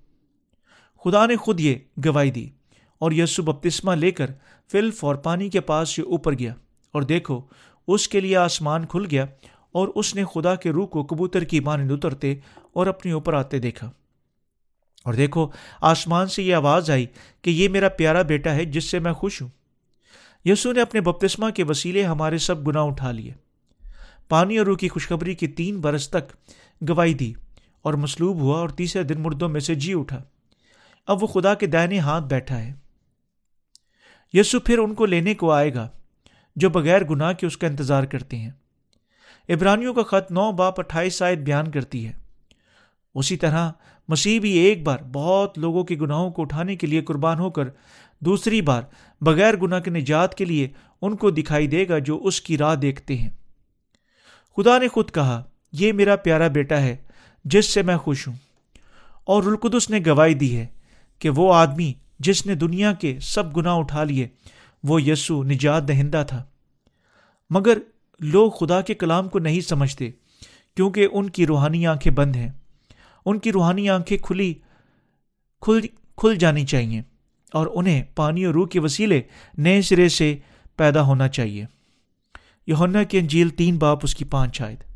خدا 1.05 1.27
نے 1.27 1.37
خود 1.37 1.61
یہ 1.61 1.75
گواہی 2.07 2.31
دی۔ 2.31 2.49
اور 2.99 3.13
یسو 3.13 3.43
بپتسمہ 3.43 3.93
لے 3.93 4.11
کر 4.11 4.31
فلف 4.73 5.05
اور 5.05 5.15
پانی 5.15 5.49
کے 5.49 5.61
پاس 5.61 5.89
سے 5.89 6.03
اوپر 6.03 6.39
گیا 6.39 6.55
اور 6.93 7.03
دیکھو، 7.03 7.41
اس 7.89 8.09
کے 8.09 8.21
لیے 8.21 8.37
آسمان 8.37 8.87
کھل 8.87 9.07
گیا 9.11 9.27
اور 9.73 9.89
اس 9.95 10.15
نے 10.15 10.25
خدا 10.35 10.55
کے 10.55 10.71
روح 10.71 10.87
کو 10.87 11.05
کبوتر 11.05 11.45
کی 11.45 11.61
مانند 11.61 11.91
اترتے 11.91 12.35
اور 12.73 12.87
اپنے 12.87 13.13
اوپر 13.13 13.35
آتے 13.35 13.59
دیکھا۔ 13.59 13.91
اور 15.05 15.15
دیکھو، 15.15 15.49
آسمان 15.81 16.27
سے 16.27 16.43
یہ 16.43 16.55
آواز 16.55 16.91
آئی 16.91 17.07
کہ 17.43 17.51
یہ 17.51 17.69
میرا 17.69 17.89
پیارا 17.89 18.23
بیٹا 18.23 18.55
ہے 18.55 18.65
جس 18.65 18.85
سے 18.85 18.99
میں 18.99 19.13
خوش 19.13 19.43
ہوں۔ 19.43 19.49
یسو 20.45 20.73
نے 20.73 20.81
اپنے 20.81 21.01
بپتسمہ 21.01 21.51
کے 21.51 21.65
وسیلے 21.65 22.05
ہمارے 22.05 22.39
سب 22.39 22.67
گناہ 22.67 22.83
اٹھا 22.83 23.11
لیے۔ 23.11 23.33
پانی 24.29 24.59
اور 24.59 24.67
روح 24.67 24.77
کی 24.77 24.89
خوشخبری 24.89 25.35
کی 25.35 25.47
تین 25.47 25.81
برس 25.81 26.11
تک 26.11 26.33
گواہی 26.89 27.15
دی 27.15 27.33
اور 27.83 27.95
مصلوب 27.95 28.37
ہوا 28.37 28.59
اور 28.59 28.69
تیسرے 28.69 29.03
دن 29.03 29.23
مردوں 29.23 29.49
میں 29.49 29.61
سے 29.61 29.75
جی 29.75 29.95
اٹھا۔ 29.95 30.23
اب 31.07 31.23
وہ 31.23 31.27
خدا 31.27 31.55
کے 31.55 31.67
دائنے 31.67 31.99
ہاتھ 31.99 32.25
بیٹھا 32.25 32.59
ہے۔ 32.59 32.84
یسو 34.35 34.61
پھر 34.61 34.79
ان 34.79 34.95
کو 34.95 35.07
لینے 35.07 35.35
کو 35.35 35.53
آئے 35.53 35.75
گا، 35.75 35.89
جو 36.57 36.71
بغیر 36.71 37.05
گناہ 37.05 37.33
کے 37.33 37.47
اس 37.47 37.57
کا 37.57 37.67
انتظار 37.67 38.05
کرتے 38.05 38.37
ہیں۔ 38.37 38.51
ابرانیوں 39.49 39.95
کا 39.95 40.03
خط 40.03 40.33
نو 40.33 40.53
باپ 40.53 40.81
اٹھائیس 40.81 41.23
آیت 41.23 41.39
بیان 41.39 41.71
کرتی 41.71 42.07
ہے۔ 42.07 42.13
اسی 43.15 43.37
طرح 43.37 43.71
مسیح 44.09 44.41
بھی 44.41 44.51
ایک 44.51 44.83
بار 44.83 44.99
بہت 45.13 45.59
لوگوں 45.59 45.85
کے 45.85 45.97
گناہوں 45.97 46.31
کو 46.31 46.43
اٹھانے 46.43 46.77
کے 46.77 46.87
لیے 46.87 47.01
قربان 47.01 47.39
ہو 47.39 47.51
کر 47.51 47.69
دوسری 48.21 48.63
بار 48.63 48.83
بغیر 49.21 49.57
گناہ 49.57 49.81
کے 49.81 49.91
نجات 49.91 50.35
کے 50.35 50.45
لیے 50.45 50.69
ان 51.03 51.17
کو 51.17 51.31
دکھائی 51.31 51.67
دے 51.67 51.89
گا 51.89 51.99
جو 51.99 52.21
اس 52.25 52.41
کی 52.41 52.59
راہ 52.59 52.75
دیکھتے 52.75 53.17
ہیں۔ 53.17 53.31
خدا 54.57 54.79
نے 54.79 54.89
خود 54.89 55.11
کہا، 55.11 55.43
یہ 55.73 55.93
میرا 55.93 56.17
پیارا 56.17 56.49
بیٹا 56.49 56.81
ہے، 56.81 56.97
جس 57.45 57.67
سے 57.67 57.83
میں 57.83 57.97
خوش 57.97 58.29
ہوں۔ 58.29 58.35
اور 59.25 59.43
رلقدس 59.43 59.91
نے 59.91 59.99
گواہی 60.07 60.35
دی 60.35 60.57
ہے 60.57 60.67
کہ 61.19 61.31
وہ 61.31 61.55
آدمی 61.55 61.93
جس 62.19 62.47
نے 62.47 62.55
دنیا 62.55 62.93
کے 62.93 63.19
سب 63.21 63.57
گناہ 63.57 63.75
اٹھا 63.75 64.05
لیے، 64.05 64.29
وہ 64.85 65.03
یسو 65.03 65.43
نجات 65.43 65.89
دہندہ 65.89 66.25
تھا۔ 66.29 66.45
مگر 67.51 67.79
لوگ 68.21 68.51
خدا 68.51 68.81
کے 68.81 68.95
کلام 68.95 69.29
کو 69.29 69.39
نہیں 69.39 69.61
سمجھتے، 69.61 70.11
کیونکہ 70.77 71.09
ان 71.13 71.31
کی 71.31 71.47
روحانی 71.47 71.87
آنکھیں 71.87 72.13
بند 72.13 72.37
ہیں۔ 72.37 72.51
ان 73.27 73.39
کی 73.39 73.53
روحانی 73.53 73.89
آنکھیں 73.89 74.19
کھلی، 74.19 74.55
کھل 75.61 75.81
کھل 76.17 76.37
جانی 76.37 76.67
چاہیے 76.67 77.03
اور 77.53 77.67
انہیں 77.75 78.03
پانی 78.15 78.45
اور 78.45 78.55
روح 78.55 78.67
کے 78.67 78.81
وسیلے 78.81 79.23
نئے 79.59 79.83
سرے 79.83 80.09
سے 80.09 80.37
پیدا 80.77 81.03
ہونا 81.03 81.29
چاہیے۔ 81.29 81.65
یونا 82.67 83.03
کی 83.03 83.19
انجیل 83.19 83.49
تین 83.49 83.79
باپ 83.79 83.99
اس 84.03 84.15
کی 84.15 84.25
پانچ 84.25 84.57
شاید 84.57 84.94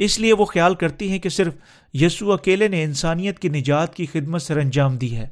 اس 0.00 0.18
لیے 0.18 0.32
وہ 0.32 0.44
خیال 0.44 0.74
کرتی 0.74 1.10
ہیں 1.10 1.18
کہ 1.18 1.28
صرف 1.28 1.54
یسو 1.94 2.32
اکیلے 2.32 2.68
نے 2.68 2.84
انسانیت 2.84 3.38
کی 3.38 3.48
نجات 3.48 3.94
کی 3.94 4.06
خدمت 4.06 4.42
سر 4.42 4.56
انجام 4.56 4.96
دی 4.96 5.16
ہے۔ 5.16 5.28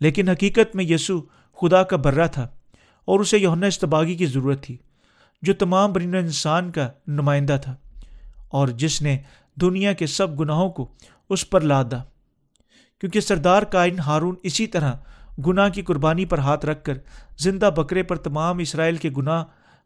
لیکن 0.00 0.28
حقیقت 0.28 0.76
میں 0.76 0.84
یسو 0.84 1.20
خدا 1.60 1.82
کا 1.82 1.96
برہ 1.96 2.26
تھا 2.26 2.48
اور 3.04 3.20
اسے 3.20 3.38
یونا 3.38 3.66
استباغی 3.66 4.14
کی 4.14 4.26
ضرورت 4.26 4.62
تھی، 4.62 4.76
جو 5.42 5.54
تمام 5.54 5.92
برین 5.92 6.14
انسان 6.14 6.72
کا 6.72 6.88
نمائندہ 7.06 7.56
تھا 7.62 7.76
اور 8.48 8.68
جس 8.68 9.02
نے 9.02 9.18
دنیا 9.60 9.92
کے 9.92 10.06
سب 10.06 10.40
گناہوں 10.40 10.70
کو 10.70 10.92
اس 11.30 11.50
پر 11.50 11.60
لادا 11.60 12.02
کیونکہ 13.00 13.20
سردار 13.20 13.62
کائن 13.62 13.98
ہارون 13.98 14.34
اسی 14.42 14.66
طرح 14.66 14.92
گناہ 15.46 15.68
کی 15.68 15.82
قربانی 15.82 16.24
پر 16.24 16.38
ہاتھ 16.38 16.66
رکھ 16.66 16.84
کر 16.84 16.98
زندہ 17.38 17.70
بکرے 17.76 18.02
پر 18.02 18.16
تمام 18.16 18.58
اسرائیل 18.58 18.96
کے 18.96 19.10
گناہ 19.16 19.44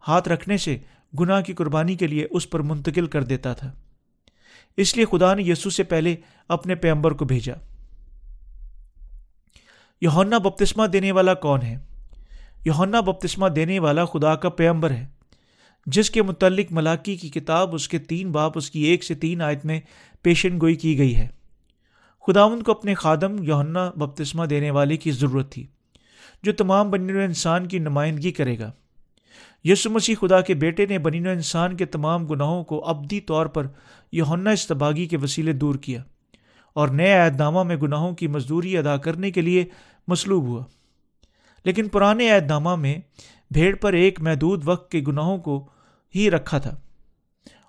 ہاتھ 0.09 0.29
رکھنے 0.29 0.57
سے 0.57 0.79
گناہ 1.21 1.41
کی 1.41 1.53
قربانی 1.53 1.95
کے 1.95 2.07
لیے 2.07 2.27
اس 2.31 2.51
پر 2.51 2.61
منتقل 2.61 3.07
کر 3.07 3.25
دیتا 3.25 3.53
تھا۔ 3.53 3.73
اس 4.77 4.97
لیے 4.97 5.05
خدا 5.11 5.35
نے 5.35 5.43
یسو 5.43 5.71
سے 5.71 5.83
پہلے 5.83 6.17
اپنے 6.49 6.75
پیمبر 6.75 7.13
کو 7.13 7.25
بھیجا۔ 7.25 7.55
یونا 10.01 10.39
بپتسمہ 10.39 10.87
دینے 10.87 11.13
والا 11.13 11.35
کون 11.35 11.63
ہے؟ 11.63 11.79
یونا 12.65 13.01
بپتسمہ 13.01 13.49
دینے 13.49 13.79
والا 13.79 14.05
خدا 14.05 14.35
کا 14.35 14.49
پیمبر 14.49 14.91
ہے، 14.91 15.07
جس 15.87 16.11
کے 16.11 16.23
متعلق 16.23 16.67
ملاقی 16.71 17.17
کی 17.17 17.29
کتاب 17.29 17.75
اس 17.75 17.89
کے 17.89 17.99
تین 17.99 18.33
باپ، 18.33 18.53
اس 18.59 18.71
کی 18.71 18.81
ایک 18.81 19.05
سے 19.05 19.15
تین 19.15 19.43
آیت 19.43 19.65
میں 19.65 19.81
پیشن 20.23 20.61
گوئی 20.61 20.75
کی 20.75 20.99
گئی 20.99 21.17
ہے۔ 21.17 21.29
خداون 22.27 22.63
کو 22.63 22.73
اپنے 22.73 22.95
خادم 22.95 23.43
یونا 23.43 23.91
بپتسمہ 23.97 24.45
دینے 24.45 24.71
والے 24.71 24.97
کی 24.97 25.11
ضرورت 25.11 25.53
تھی، 25.53 25.67
جو 26.43 26.53
تمام 26.53 26.91
بنین 26.91 27.17
انسان 27.17 27.67
کی 27.67 27.79
نمائندگی 27.79 28.33
کرے 28.33 28.59
گا۔ 28.59 28.73
یسو 29.65 29.91
مسیح 29.91 30.15
خدا 30.21 30.41
کے 30.41 30.55
بیٹے 30.55 30.87
نے 30.87 30.99
بنین 30.99 31.27
و 31.27 31.31
انسان 31.31 31.77
کے 31.77 31.85
تمام 31.85 32.27
گناہوں 32.27 32.65
کو 32.65 32.85
ابدی 32.85 33.21
طور 33.21 33.47
پر 33.47 33.67
یونا 34.13 34.51
استباغی 34.51 35.07
کے 35.07 35.17
وسیلے 35.17 35.53
دور 35.53 35.75
کیا 35.75 36.03
اور 36.75 36.89
نئے 36.89 37.13
عہد 37.13 37.37
نامہ 37.37 37.63
میں 37.63 37.77
گناہوں 37.77 38.15
کی 38.15 38.27
مزدوری 38.27 38.79
ادا 38.79 38.97
کرنے 38.97 39.31
کے 39.31 39.41
لیے 39.41 39.65
مصلوب 40.09 40.45
ہوا۔ 40.45 40.65
لیکن 41.65 41.89
پرانے 41.89 42.31
عہد 42.31 42.47
نامہ 42.47 42.77
میں 42.77 42.99
بھیڑ 43.51 43.77
پر 43.77 43.93
ایک 43.93 44.21
محدود 44.21 44.63
وقت 44.65 44.91
کے 44.91 45.01
گناہوں 45.09 45.39
کو 45.39 45.69
ہی 46.15 46.31
رکھا 46.31 46.59
تھا 46.59 46.77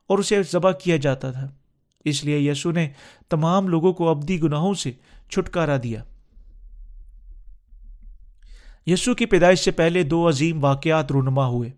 اور 0.07 0.19
اسے 0.19 0.43
ذبح 0.43 0.71
کیا 0.71 0.97
جاتا 0.97 1.31
تھا۔ 1.31 1.51
اس 2.05 2.25
لیے 2.25 2.51
یسو 2.51 2.71
نے 2.71 2.89
تمام 3.29 3.67
لوگوں 3.67 3.93
کو 3.93 4.09
ابدی 4.09 4.41
گناہوں 4.41 4.73
سے 4.73 4.91
چھٹکارا 5.29 5.77
دیا۔ 5.83 6.03
یسو 8.89 9.13
کی 9.13 9.25
پیدائش 9.25 9.59
سے 9.59 9.71
پہلے 9.71 10.03
دو 10.03 10.29
عظیم 10.29 10.63
واقعات 10.63 11.11
رونما 11.11 11.47
ہوئے۔ 11.47 11.69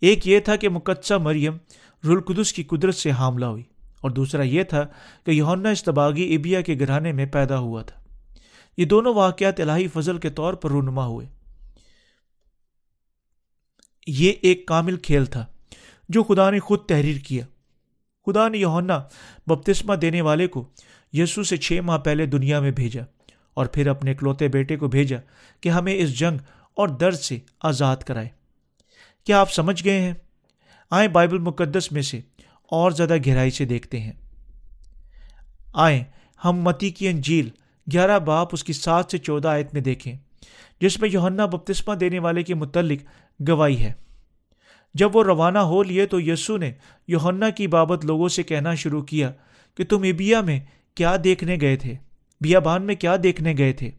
ایک 0.00 0.26
یہ 0.26 0.40
تھا 0.40 0.56
کہ 0.56 0.68
مقدسہ 0.68 1.14
مریم 1.14 1.56
رلقدس 2.04 2.52
کی 2.52 2.62
قدرت 2.62 2.94
سے 2.94 3.10
حاملہ 3.10 3.44
ہوئی 3.44 3.62
اور 4.00 4.10
دوسرا 4.10 4.42
یہ 4.42 4.62
تھا 4.62 4.86
کہ 5.26 5.30
یونا 5.30 5.68
استباغی 5.68 6.34
ابیا 6.34 6.60
کے 6.60 6.76
گھرانے 6.78 7.12
میں 7.12 7.26
پیدا 7.26 7.58
ہوا 7.58 7.82
تھا۔ 7.82 8.02
یہ 8.76 8.84
دونوں 8.84 9.14
واقعات 9.14 9.60
الہی 9.60 9.88
فضل 9.88 10.18
کے 10.18 10.30
طور 10.30 10.54
پر 10.54 10.70
رونما 10.70 11.06
ہوئے۔ 11.06 11.26
یہ 14.06 14.32
ایک 14.42 14.66
کامل 14.66 14.96
کھیل 14.96 15.24
تھا 15.24 15.46
جو 16.08 16.22
خدا 16.22 16.50
نے 16.50 16.60
خود 16.60 16.80
تحریر 16.86 17.16
کیا۔ 17.18 17.46
خدا 18.26 18.48
نے 18.48 18.58
یونا 18.58 19.02
بپتسمہ 19.46 19.94
دینے 19.94 20.20
والے 20.20 20.46
کو 20.46 20.68
یسو 21.12 21.42
سے 21.42 21.56
چھ 21.56 21.80
ماہ 21.84 21.98
پہلے 21.98 22.26
دنیا 22.26 22.60
میں 22.60 22.70
بھیجا۔ 22.70 23.02
اور 23.54 23.66
پھر 23.66 23.86
اپنے 23.86 24.10
اکلوتے 24.10 24.48
بیٹے 24.48 24.76
کو 24.76 24.88
بھیجا 24.88 25.18
کہ 25.60 25.68
ہمیں 25.68 25.94
اس 25.96 26.18
جنگ 26.18 26.38
اور 26.76 26.88
درد 26.88 27.16
سے 27.16 27.38
آزاد 27.62 27.96
کرائے۔ 27.96 28.28
کیا 29.24 29.40
آپ 29.40 29.52
سمجھ 29.52 29.84
گئے 29.84 30.00
ہیں؟ 30.00 30.12
آئیں 30.90 31.08
بائبل 31.08 31.38
مقدس 31.38 31.92
میں 31.92 32.02
سے 32.02 32.20
اور 32.70 32.90
زیادہ 32.90 33.16
گہرائی 33.26 33.50
سے 33.50 33.64
دیکھتے 33.64 34.00
ہیں۔ 34.00 34.12
آئیں 35.74 36.04
ہم 36.44 36.56
متی 36.56 36.90
کی 36.90 37.08
انجیل 37.08 37.48
گیارہ 37.92 38.18
باپ 38.18 38.48
اس 38.52 38.64
کی 38.64 38.72
سات 38.72 39.04
سے 39.10 39.18
چودہ 39.18 39.48
آیت 39.48 39.74
میں 39.74 39.80
دیکھیں، 39.80 40.16
جس 40.80 41.00
میں 41.00 41.08
یوہنا 41.08 41.46
بپتسمہ 41.46 41.94
دینے 41.94 42.18
والے 42.18 42.42
کے 42.42 42.54
متعلق 42.54 42.98
گواہی 43.48 43.84
ہے۔ 43.84 43.92
جب 44.94 45.16
وہ 45.16 45.24
روانہ 45.24 45.58
ہو 45.58 45.82
لیے 45.82 46.06
تو 46.06 46.20
یسو 46.20 46.56
نے 46.56 46.72
یوہنا 47.08 47.50
کی 47.50 47.66
بابت 47.66 48.04
لوگوں 48.04 48.28
سے 48.28 48.42
کہنا 48.42 48.74
شروع 48.74 49.02
کیا 49.02 49.32
کہ 49.76 49.84
تم 49.84 50.02
ابیا 50.02 50.40
میں 50.40 50.60
کیا 50.94 51.16
دیکھنے 51.24 51.56
گئے 51.60 51.76
تھے؟ 51.76 51.94
بیابان 52.40 52.82
میں 52.82 52.94
کیا 52.94 53.16
دیکھنے 53.22 53.54
گئے 53.58 53.72
تھے؟ 53.72 53.90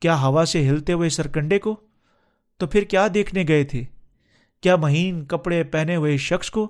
کیا 0.00 0.20
ہوا 0.20 0.44
سے 0.44 0.68
ہلتے 0.68 0.92
ہوئے 0.92 1.08
سرکنڈے 1.08 1.58
کو؟ 1.58 1.76
تو 2.58 2.66
پھر 2.66 2.82
کیا 2.82 3.08
دیکھنے 3.14 3.44
گئے 3.48 3.64
تھے؟ 3.64 3.82
کیا 4.60 4.76
مہین 4.76 5.24
کپڑے 5.24 5.64
پہنے 5.64 5.96
ہوئے 5.96 6.16
شخص 6.16 6.50
کو؟ 6.50 6.68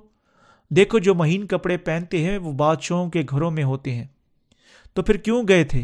دیکھو 0.71 0.99
جو 0.99 1.15
مہین 1.15 1.47
کپڑے 1.47 1.77
پہنتے 1.77 2.19
ہیں 2.19 2.39
وہ 2.39 2.53
بادشاہوں 2.53 3.11
کے 3.11 3.23
گھروں 3.31 3.51
میں 3.51 3.65
ہوتے 3.65 3.95
ہیں۔ 3.95 4.05
تو 4.95 5.03
پھر 5.03 5.17
کیوں 5.17 5.49
گئے 5.49 5.65
تھے؟ 5.65 5.83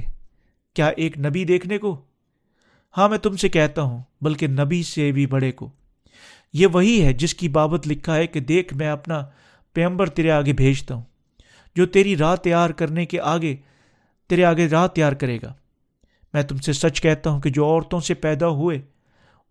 کیا 0.75 0.87
ایک 0.87 1.19
نبی 1.19 1.45
دیکھنے 1.45 1.79
کو؟ 1.79 2.01
ہاں 2.97 3.09
میں 3.09 3.19
تم 3.19 3.37
سے 3.37 3.49
کہتا 3.49 3.83
ہوں، 3.83 4.03
بلکہ 4.21 4.47
نبی 4.47 4.83
سے 4.83 5.13
بھی 5.13 5.27
بڑے 5.27 5.53
کو۔ 5.53 5.71
یہ 6.53 6.67
وہی 6.67 7.03
ہے 7.03 7.13
جس 7.13 7.35
کی 7.35 7.49
بابت 7.49 7.89
لکھا 7.89 8.17
ہے 8.17 8.27
کہ 8.27 8.41
دیکھ، 8.41 8.75
میں 8.75 8.89
اپنا 8.89 9.27
پیمبر 9.73 10.09
تیرے 10.09 10.31
آگے 10.31 10.53
بھیجتا 10.53 10.95
ہوں۔ 10.95 11.03
جو 11.77 11.87
تیری 11.87 12.17
راہ 12.17 12.37
تیار 12.37 12.71
کرنے 12.71 13.07
کے 13.07 13.21
آگے 13.21 13.57
تیرے 14.29 14.45
آگے 14.45 14.69
راہ 14.69 14.87
تیار 14.87 15.13
کرے 15.13 15.39
گا۔ 15.43 15.55
میں 16.33 16.43
تم 16.43 16.57
سے 16.57 16.73
سچ 16.73 17.01
کہتا 17.01 17.31
ہوں 17.31 17.41
کہ 17.41 17.51
جو 17.51 17.65
عورتوں 17.65 18.01
سے 18.01 18.15
پیدا 18.15 18.49
ہوئے، 18.49 18.81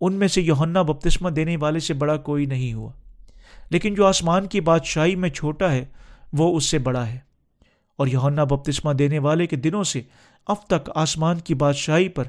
ان 0.01 0.13
میں 0.13 0.27
سے 0.27 0.41
یوہنا 0.41 0.81
بپتسمہ 0.81 1.29
دینے 1.29 1.57
والے 1.57 1.79
سے 1.79 1.93
بڑا 1.93 2.17
کوئی 2.17 2.45
نہیں 2.45 2.73
ہوا۔ 2.73 2.91
لیکن 3.69 3.93
جو 3.93 4.05
آسمان 4.05 4.47
کی 4.47 4.61
بادشاہی 4.61 5.15
میں 5.15 5.29
چھوٹا 5.29 5.71
ہے، 5.71 5.85
وہ 6.33 6.57
اس 6.57 6.65
سے 6.65 6.77
بڑا 6.77 7.07
ہے۔ 7.07 7.19
اور 7.95 8.07
یوہنا 8.07 8.43
بپتسمہ 8.43 8.93
دینے 8.93 9.19
والے 9.19 9.47
کے 9.47 9.55
دنوں 9.55 9.83
سے 9.83 10.01
اب 10.47 10.67
تک 10.67 10.89
آسمان 10.95 11.39
کی 11.39 11.53
بادشاہی 11.53 12.09
پر 12.09 12.23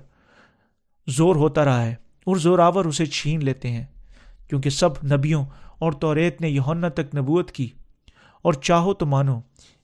زور 1.06 1.36
ہوتا 1.36 1.64
رہا 1.64 1.84
ہے۔ 1.86 1.94
اور 2.26 2.36
زوراور 2.36 2.84
اسے 2.84 3.06
چھین 3.06 3.44
لیتے 3.44 3.70
ہیں، 3.70 3.84
کیونکہ 4.48 4.70
سب 4.70 4.88
نبیوں 5.04 5.44
اور 5.78 5.92
توریت 5.92 6.40
نے 6.40 6.48
یوہنا 6.48 6.88
تک 6.88 7.16
نبوت 7.16 7.50
کی۔ 7.50 7.68
اور 8.42 8.52
چاہو 8.52 8.94
تو 8.94 9.06
مانو، 9.06 9.40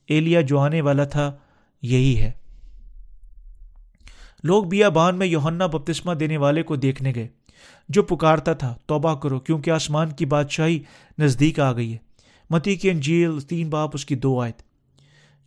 ایلیا 0.07 0.41
جو 0.41 0.59
آنے 0.59 0.81
والا 0.81 1.03
تھا، 1.03 1.31
یہی 1.81 2.19
ہے۔ 2.19 2.31
لوگ 4.43 4.63
بیا 4.63 4.89
بان 4.89 5.17
میں 5.17 5.27
یوہنا 5.27 5.65
بپتسمہ 5.65 6.13
دینے 6.13 6.37
والے 6.37 6.63
کو 6.63 6.75
دیکھنے 6.75 7.11
گئے۔ 7.15 7.27
جو 7.89 8.03
پکارتا 8.03 8.53
تھا، 8.53 8.75
توبہ 8.85 9.15
کرو، 9.15 9.39
کیونکہ 9.39 9.71
آسمان 9.71 10.09
کی 10.09 10.25
بادشاہی 10.25 10.79
نزدیک 11.19 11.59
آ 11.59 11.73
گئی 11.73 11.93
ہے۔ 11.93 11.97
متی 12.49 12.75
کی 12.75 12.89
انجیل، 12.89 13.39
تین 13.39 13.69
باپ، 13.69 13.89
اس 13.93 14.05
کی 14.05 14.15
دو 14.15 14.41
آیت۔ 14.41 14.61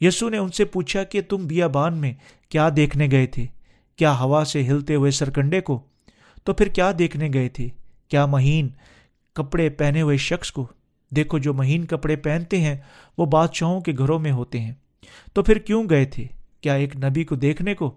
یسو 0.02 0.28
نے 0.28 0.36
ان 0.36 0.48
سے 0.48 0.64
پوچھا 0.64 1.02
کہ 1.02 1.20
تم 1.28 1.36
بیا 1.36 1.66
بان 1.66 1.98
میں 1.98 2.12
کیا 2.48 2.68
دیکھنے 2.76 3.08
گئے 3.10 3.26
تھے؟ 3.26 3.46
کیا 3.96 4.18
ہوا 4.18 4.44
سے 4.44 4.66
ہلتے 4.66 4.94
ہوئے 4.94 5.10
سرکنڈے 5.10 5.60
کو؟ 5.60 5.82
تو 6.44 6.54
پھر 6.54 6.68
کیا 6.68 6.92
دیکھنے 6.98 7.28
گئے 7.34 7.48
تھے؟ 7.48 7.68
کیا 8.08 8.26
مہین 8.26 8.68
کپڑے 9.34 9.68
پہنے 9.68 10.02
ہوئے 10.02 10.16
شخص 10.16 10.52
کو؟ 10.52 10.66
دیکھو، 11.10 11.38
جو 11.38 11.54
مہین 11.54 11.84
کپڑے 11.84 12.16
پہنتے 12.16 12.60
ہیں، 12.60 12.76
وہ 13.18 13.26
بادشاہوں 13.26 13.80
کے 13.80 13.92
گھروں 13.98 14.18
میں 14.18 14.32
ہوتے 14.32 14.60
ہیں۔ 14.60 14.74
تو 15.32 15.42
پھر 15.42 15.58
کیوں 15.58 15.88
گئے 15.90 16.04
تھے؟ 16.04 16.26
کیا 16.60 16.74
ایک 16.74 16.96
نبی 16.96 17.24
کو 17.24 17.34
دیکھنے 17.34 17.74
کو؟ 17.74 17.94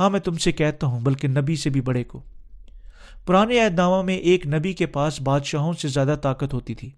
ہاں 0.00 0.10
میں 0.10 0.20
تم 0.20 0.32
سے 0.32 0.52
کہتا 0.52 0.86
ہوں، 0.86 1.00
بلکہ 1.00 1.28
نبی 1.28 1.56
سے 1.56 1.70
بھی 1.70 1.80
بڑے 1.80 2.04
کو۔ 2.04 2.22
پرانے 3.26 3.64
عہد 3.64 3.74
نامہ 3.74 4.02
میں 4.02 4.14
ایک 4.14 4.46
نبی 4.46 4.72
کے 4.72 4.86
پاس 4.86 5.20
بادشاہوں 5.20 5.72
سے 5.72 5.88
زیادہ 5.88 6.16
طاقت 6.22 6.54
ہوتی 6.54 6.74
تھی۔ 6.74 6.90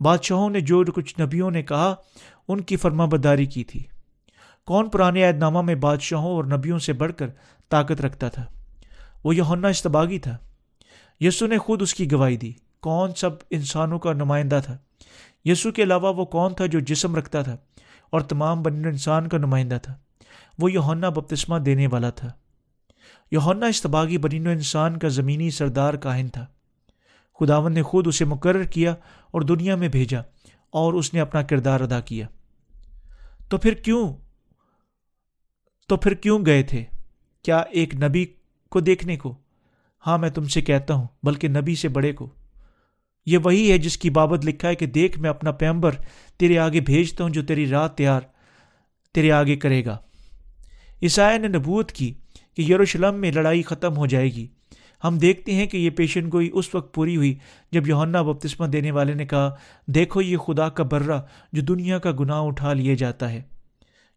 بادشاہوں 0.00 0.50
نے 0.50 0.60
جو 0.60 0.84
کچھ 0.84 1.20
نبیوں 1.20 1.50
نے 1.50 1.62
کہا، 1.62 1.94
ان 2.48 2.60
کی 2.60 2.76
فرما 2.76 3.04
بداری 3.04 3.46
کی 3.46 3.64
تھی۔ 3.64 3.82
کون 4.66 4.88
پرانے 4.88 5.24
عہد 5.24 5.38
نامہ 5.38 5.62
میں 5.62 5.74
بادشاہوں 5.74 6.30
اور 6.32 6.44
نبیوں 6.44 6.78
سے 6.78 6.92
بڑھ 6.92 7.12
کر 7.12 7.26
طاقت 7.68 8.00
رکھتا 8.00 8.28
تھا؟ 8.28 8.46
وہ 9.24 9.36
یونا 9.36 9.68
استباغی 9.68 10.18
تھا۔ 10.18 10.36
یسو 11.20 11.46
نے 11.46 11.58
خود 11.58 11.82
اس 11.82 11.94
کی 11.94 12.12
گواہی 12.12 12.36
دی۔ 12.36 12.52
کون 12.80 13.10
سب 13.16 13.30
انسانوں 13.50 13.98
کا 13.98 14.12
نمائندہ 14.12 14.60
تھا؟ 14.64 14.76
یسو 15.44 15.70
کے 15.70 15.82
علاوہ 15.82 16.14
وہ 16.14 16.24
کون 16.24 16.54
تھا 16.54 16.66
جو 16.66 16.80
جسم 16.80 17.16
رکھتا 17.16 17.42
تھا 17.42 17.56
اور 18.10 18.20
تمام 18.20 18.62
بن 18.62 18.84
انسان 18.84 19.28
کا 19.28 19.38
نمائندہ 19.38 19.78
تھا؟ 19.82 19.94
وہ 20.62 20.72
یونا 20.72 21.08
بپتسمہ 21.08 21.58
دینے 21.58 21.86
والا 21.86 22.10
تھا۔ 22.10 22.28
یونا 23.30 23.66
استباغی 23.66 24.18
بنین 24.18 24.46
و 24.46 24.50
انسان 24.50 24.98
کا 24.98 25.08
زمینی 25.08 25.50
سردار 25.50 25.94
کاہن 25.94 26.28
تھا۔ 26.28 26.46
خداون 27.40 27.74
نے 27.74 27.82
خود 27.82 28.06
اسے 28.06 28.24
مقرر 28.24 28.62
کیا 28.62 28.92
اور 29.30 29.40
دنیا 29.40 29.76
میں 29.76 29.88
بھیجا 29.88 30.20
اور 30.70 30.92
اس 30.92 31.14
نے 31.14 31.20
اپنا 31.20 31.42
کردار 31.42 31.80
ادا 31.80 32.00
کیا۔ 32.00 32.26
تو 33.48 33.58
پھر 33.58 33.74
کیوں؟ 33.74 34.16
تو 35.88 35.96
پھر 35.96 36.14
کیوں 36.14 36.46
گئے 36.46 36.62
تھے؟ 36.62 36.84
کیا 37.42 37.58
ایک 37.58 37.94
نبی 37.94 38.26
کو 38.70 38.80
دیکھنے 38.80 39.16
کو؟ 39.16 39.38
ہاں 40.06 40.18
میں 40.18 40.30
تم 40.30 40.44
سے 40.44 40.60
کہتا 40.60 40.94
ہوں، 40.94 41.06
بلکہ 41.22 41.48
نبی 41.48 41.74
سے 41.74 41.88
بڑے 41.88 42.12
کو۔ 42.12 42.34
یہ 43.26 43.38
وہی 43.38 43.72
ہے 43.72 43.78
جس 43.78 43.98
کی 43.98 44.10
بابت 44.10 44.46
لکھا 44.46 44.68
ہے 44.68 44.74
کہ 44.74 44.86
دیکھ، 44.86 45.18
میں 45.18 45.30
اپنا 45.30 45.52
پیمبر 45.52 45.94
تیرے 46.36 46.58
آگے 46.58 46.80
بھیجتا 46.80 47.24
ہوں 47.24 47.30
جو 47.30 47.42
تیری 47.42 47.66
رات 47.66 47.96
تیار، 47.96 48.20
تیرے 49.14 49.32
آگے 49.32 49.56
کرے 49.56 49.84
گا۔ 49.84 49.98
عیسائی 51.02 51.38
نے 51.38 51.48
نبوت 51.48 51.92
کی 51.92 52.14
کہ 52.56 52.62
یروشلم 52.62 53.14
میں 53.14 53.32
لڑائی 53.32 53.62
ختم 53.62 53.96
ہو 53.96 54.06
جائے 54.06 54.28
گی۔ 54.28 54.46
ہم 55.04 55.18
دیکھتے 55.18 55.52
ہیں 55.52 55.66
کہ 55.66 55.76
یہ 55.76 55.90
پیشن 55.90 56.28
گوئی 56.32 56.50
اس 56.52 56.74
وقت 56.74 56.94
پوری 56.94 57.16
ہوئی 57.16 57.38
جب 57.72 57.88
یونا 57.88 58.22
بپتسمہ 58.22 58.66
دینے 58.66 58.90
والے 58.90 59.14
نے 59.14 59.26
کہا، 59.26 59.56
دیکھو 59.86 60.20
یہ 60.20 60.36
خدا 60.36 60.68
کا 60.68 60.82
برہ 60.82 61.20
جو 61.52 61.62
دنیا 61.62 61.98
کا 61.98 62.10
گناہ 62.20 62.40
اٹھا 62.40 62.72
لیا 62.72 62.94
جاتا 62.94 63.32
ہے۔ 63.32 63.42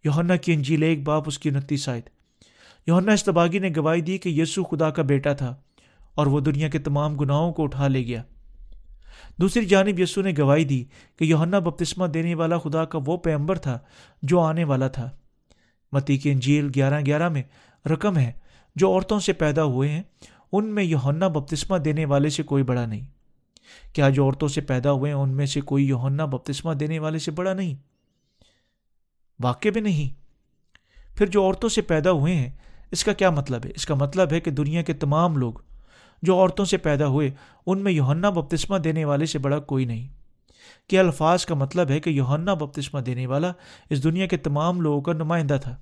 یونا 0.03 0.35
کی 0.35 0.53
انجیل 0.53 0.83
ایک 0.83 1.03
باپ 1.03 1.23
اس 1.25 1.39
کی 1.39 1.49
انتیس 1.49 1.89
آئے 1.89 2.01
یونا 2.87 3.11
استباغی 3.11 3.59
نے 3.59 3.69
گواہی 3.77 4.01
دی 4.01 4.17
کہ 4.17 4.29
یسو 4.29 4.63
خدا 4.63 4.89
کا 4.89 5.01
بیٹا 5.01 5.33
تھا 5.33 5.55
اور 6.15 6.27
وہ 6.27 6.39
دنیا 6.39 6.67
کے 6.67 6.79
تمام 6.79 7.15
گناہوں 7.15 7.53
کو 7.53 7.63
اٹھا 7.63 7.87
لے 7.87 8.05
گیا۔ 8.05 8.23
دوسری 9.41 9.65
جانب 9.65 9.99
یسو 9.99 10.21
نے 10.21 10.31
گواہی 10.37 10.63
دی 10.63 10.83
کہ 11.19 11.23
یونا 11.23 11.59
بپتسمہ 11.59 12.07
دینے 12.07 12.35
والا 12.35 12.57
خدا 12.57 12.85
کا 12.85 12.99
وہ 13.05 13.17
پیمبر 13.17 13.57
تھا 13.57 13.79
جو 14.21 14.39
آنے 14.39 14.63
والا 14.63 14.87
تھا۔ 14.87 15.09
متی 15.91 16.17
کی 16.17 16.31
انجیل 16.31 16.69
گیارہ 16.75 17.01
گیارہ 17.05 17.29
میں 17.29 17.43
رقم 17.87 18.17
ہے 18.17 18.31
جو 18.75 18.93
عورتوں 18.93 19.19
سے 19.19 19.33
پیدا 19.33 19.63
ہوئے 19.63 19.89
ہیں، 19.89 20.03
ان 20.51 20.65
میں 20.65 20.83
یونا 20.83 21.27
بپتسمہ 21.27 21.77
دینے 21.77 22.05
والے 22.05 22.29
سے 22.29 22.43
کوئی 22.43 22.63
بڑا 22.63 22.85
نہیں۔ 22.85 23.05
کیا 23.93 24.09
جو 24.09 24.23
عورتوں 24.23 24.47
سے 24.47 24.61
پیدا 24.61 24.91
ہوئے 24.91 25.11
ہیں، 25.11 25.19
ان 25.19 25.29
میں 25.29 25.45
سے 25.45 25.61
کوئی 25.61 25.85
یونا 25.85 26.25
بپتسمہ 26.25 26.73
دینے 26.73 26.99
والے 26.99 27.19
سے 27.19 27.31
بڑا 27.31 27.53
نہیں؟ 27.53 27.75
واقع 29.43 29.69
بھی 29.69 29.81
نہیں۔ 29.81 30.25
پھر 31.17 31.25
جو 31.25 31.43
عورتوں 31.43 31.69
سے 31.69 31.81
پیدا 31.81 32.11
ہوئے 32.11 32.35
ہیں، 32.35 32.49
اس 32.91 33.03
کا 33.03 33.13
کیا 33.13 33.29
مطلب 33.29 33.65
ہے؟ 33.65 33.71
اس 33.75 33.85
کا 33.85 33.95
مطلب 33.95 34.27
ہے 34.31 34.39
کہ 34.39 34.51
دنیا 34.51 34.81
کے 34.81 34.93
تمام 34.93 35.37
لوگ 35.37 35.53
جو 36.21 36.35
عورتوں 36.35 36.65
سے 36.65 36.77
پیدا 36.77 37.07
ہوئے، 37.07 37.31
ان 37.65 37.79
میں 37.79 37.91
یوہنا 37.91 38.29
بپتسمہ 38.29 38.77
دینے 38.77 39.05
والے 39.05 39.25
سے 39.25 39.39
بڑا 39.39 39.59
کوئی 39.59 39.85
نہیں۔ 39.85 40.07
کیا 40.87 41.01
الفاظ 41.01 41.45
کا 41.45 41.55
مطلب 41.55 41.89
ہے 41.89 41.99
کہ 41.99 42.09
یوہنا 42.09 42.53
بپتسمہ 42.53 42.99
دینے 42.99 43.27
والا 43.27 43.51
اس 43.89 44.03
دنیا 44.03 44.25
کے 44.25 44.37
تمام 44.37 44.81
لوگوں 44.81 45.01
کا 45.01 45.13
نمائندہ 45.13 45.57
تھا، 45.63 45.75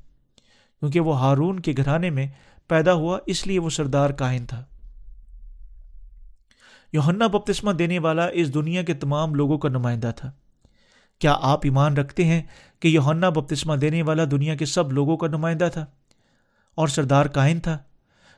کیونکہ 0.80 1.00
وہ 1.00 1.20
ہارون 1.20 1.60
کے 1.60 1.74
گھرانے 1.78 2.10
میں 2.10 2.28
پیدا 2.68 2.94
ہوا، 2.94 3.20
اس 3.26 3.48
لیے 3.48 3.60
وہ 3.60 3.70
سردار 3.70 4.10
کائن 4.10 4.46
تھا۔ 4.46 4.64
یوہنا 6.94 7.28
بپتسمہ 7.28 7.72
دینے 7.72 8.00
والا 8.00 8.28
اس 8.28 8.54
دنیا 8.54 8.84
کے 8.84 8.94
تمام 8.94 9.36
لوگوں 9.36 9.58
کا 9.58 9.70
نمائندہ 9.70 10.12
تھا۔ 10.16 10.32
کیا 11.20 11.36
آپ 11.42 11.60
ایمان 11.64 11.98
رکھتے 11.98 12.26
ہیں 12.26 12.42
کہ 12.80 12.88
یوہنا 12.88 13.30
بپتسمہ 13.30 13.76
دینے 13.76 14.02
والا 14.04 14.24
دنیا 14.32 14.56
کے 14.56 14.66
سب 14.66 14.92
لوگوں 14.92 15.18
کا 15.18 15.28
نمائندہ 15.28 15.68
تھا 15.74 15.86
اور 16.76 16.88
سردار 16.88 17.26
کائن 17.26 17.60
تھا؟ 17.60 17.78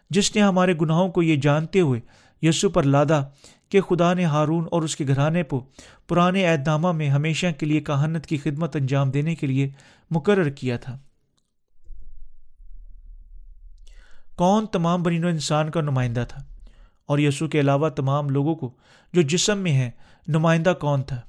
جس 0.09 0.35
نے 0.35 0.41
ہمارے 0.41 0.73
گناہوں 0.81 1.09
کو 1.09 1.23
یہ 1.23 1.35
جانتے 1.35 1.81
ہوئے 1.81 1.99
یسو 2.41 2.69
پر 2.69 2.83
لادا 2.83 3.21
کہ 3.69 3.81
خدا 3.81 4.13
نے 4.13 4.25
ہارون 4.25 4.65
اور 4.71 4.81
اس 4.81 4.95
کے 4.95 5.07
گھرانے 5.07 5.43
کو 5.43 5.65
پرانے 6.07 6.47
اعت 6.47 6.67
نامہ 6.67 6.91
میں 6.91 7.09
ہمیشہ 7.09 7.47
کے 7.57 7.65
لیے 7.65 7.81
کہانت 7.81 8.25
کی 8.25 8.37
خدمت 8.37 8.75
انجام 8.75 9.11
دینے 9.11 9.35
کے 9.35 9.47
لیے 9.47 9.69
مقرر 10.11 10.49
کیا 10.49 10.77
تھا۔ 10.77 10.97
کون 14.35 14.65
تمام 14.67 15.03
بنین 15.03 15.25
و 15.25 15.27
انسان 15.27 15.71
کا 15.71 15.81
نمائندہ 15.81 16.25
تھا؟ 16.29 16.43
اور 17.05 17.19
یسو 17.19 17.47
کے 17.47 17.59
علاوہ 17.59 17.89
تمام 17.89 18.29
لوگوں 18.29 18.55
کو 18.55 18.73
جو 19.13 19.21
جسم 19.21 19.57
میں 19.57 19.71
ہیں، 19.71 19.91
نمائندہ 20.27 20.73
کون 20.79 21.03
تھا؟ 21.03 21.21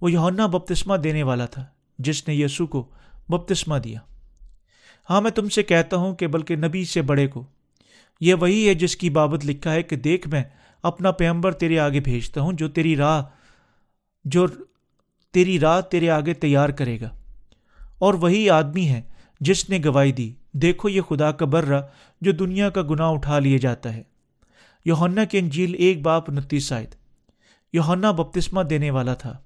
وہ 0.00 0.12
یونا 0.12 0.46
بپتسمہ 0.46 0.96
دینے 0.96 1.22
والا 1.22 1.46
تھا، 1.46 1.64
جس 1.98 2.28
نے 2.28 2.34
یسو 2.34 2.66
کو 2.66 2.90
بپتسمہ 3.28 3.78
دیا۔ 3.78 3.98
ہاں 5.10 5.20
میں 5.20 5.30
تم 5.30 5.48
سے 5.48 5.62
کہتا 5.62 5.96
ہوں 5.96 6.14
کہ 6.14 6.26
بلکہ 6.26 6.56
نبی 6.56 6.84
سے 6.84 7.02
بڑے 7.02 7.26
کو۔ 7.26 7.44
یہ 8.20 8.34
وہی 8.34 8.68
ہے 8.68 8.74
جس 8.74 8.96
کی 8.96 9.10
بابت 9.10 9.46
لکھا 9.46 9.72
ہے 9.72 9.82
کہ 9.82 9.96
دیکھ 9.96 10.28
میں 10.28 10.44
اپنا 10.86 11.10
پیمبر 11.10 11.52
تیرے 11.52 11.78
آگے 11.78 12.00
بھیجتا 12.00 12.40
ہوں، 12.40 12.52
جو 12.52 12.68
تیری 12.68 12.96
راہ، 12.96 13.22
جو 14.24 14.46
تیری 15.32 15.60
راہ 15.60 15.80
تیرے 15.80 16.10
آگے 16.10 16.34
تیار 16.34 16.68
کرے 16.68 17.00
گا۔ 17.00 17.10
اور 17.98 18.14
وہی 18.14 18.50
آدمی 18.50 18.88
ہے 18.88 19.02
جس 19.40 19.70
نے 19.70 19.78
گواہی 19.84 20.12
دی، 20.12 20.32
دیکھو 20.52 20.88
یہ 20.88 21.00
خدا 21.00 21.32
کا 21.32 21.44
برہ 21.44 21.82
جو 22.20 22.32
دنیا 22.32 22.70
کا 22.70 22.82
گناہ 22.82 23.10
اٹھا 23.10 23.38
لیا 23.38 23.58
جاتا 23.58 23.94
ہے۔ 23.94 24.02
یوہنا 24.84 25.24
کی 25.24 25.38
انجیل 25.38 25.74
ایک 25.78 26.02
باپ 26.02 26.30
انتیس 26.30 26.68
شاید 26.68 26.94
یوہنا 27.72 28.10
بپتسمہ 28.10 28.62
دینے 28.62 28.90
والا 28.90 29.14
تھا۔ 29.14 29.38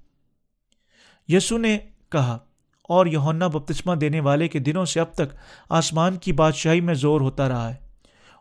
یسو 1.27 1.57
نے 1.57 1.77
کہا، 2.09 2.37
اور 2.83 3.05
یونا 3.05 3.47
بپتسمہ 3.47 3.95
دینے 3.95 4.19
والے 4.19 4.47
کے 4.47 4.59
دنوں 4.59 4.85
سے 4.85 4.99
اب 4.99 5.13
تک 5.13 5.35
آسمان 5.69 6.17
کی 6.17 6.33
بادشاہی 6.33 6.81
میں 6.81 6.93
زور 6.93 7.21
ہوتا 7.21 7.49
رہا 7.49 7.73
ہے۔ 7.73 7.90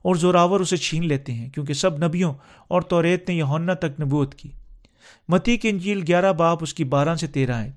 اور 0.02 0.14
زوراور 0.14 0.60
اسے 0.60 0.76
چھین 0.76 1.06
لیتے 1.06 1.32
ہیں، 1.32 1.50
کیونکہ 1.50 1.74
سب 1.74 2.04
نبیوں 2.04 2.34
اور 2.68 2.82
توریت 2.82 3.28
نے 3.28 3.34
یونا 3.34 3.74
تک 3.74 4.00
نبوت 4.00 4.34
کی۔ 4.34 4.50
متی 5.28 5.56
کی 5.56 5.68
انجیل 5.68 6.04
گیارہ 6.08 6.32
باپ 6.32 6.58
اس 6.62 6.74
کی 6.74 6.84
بارہ 6.84 7.14
سے 7.14 7.26
تیرہ 7.26 7.54
ہے 7.54 7.72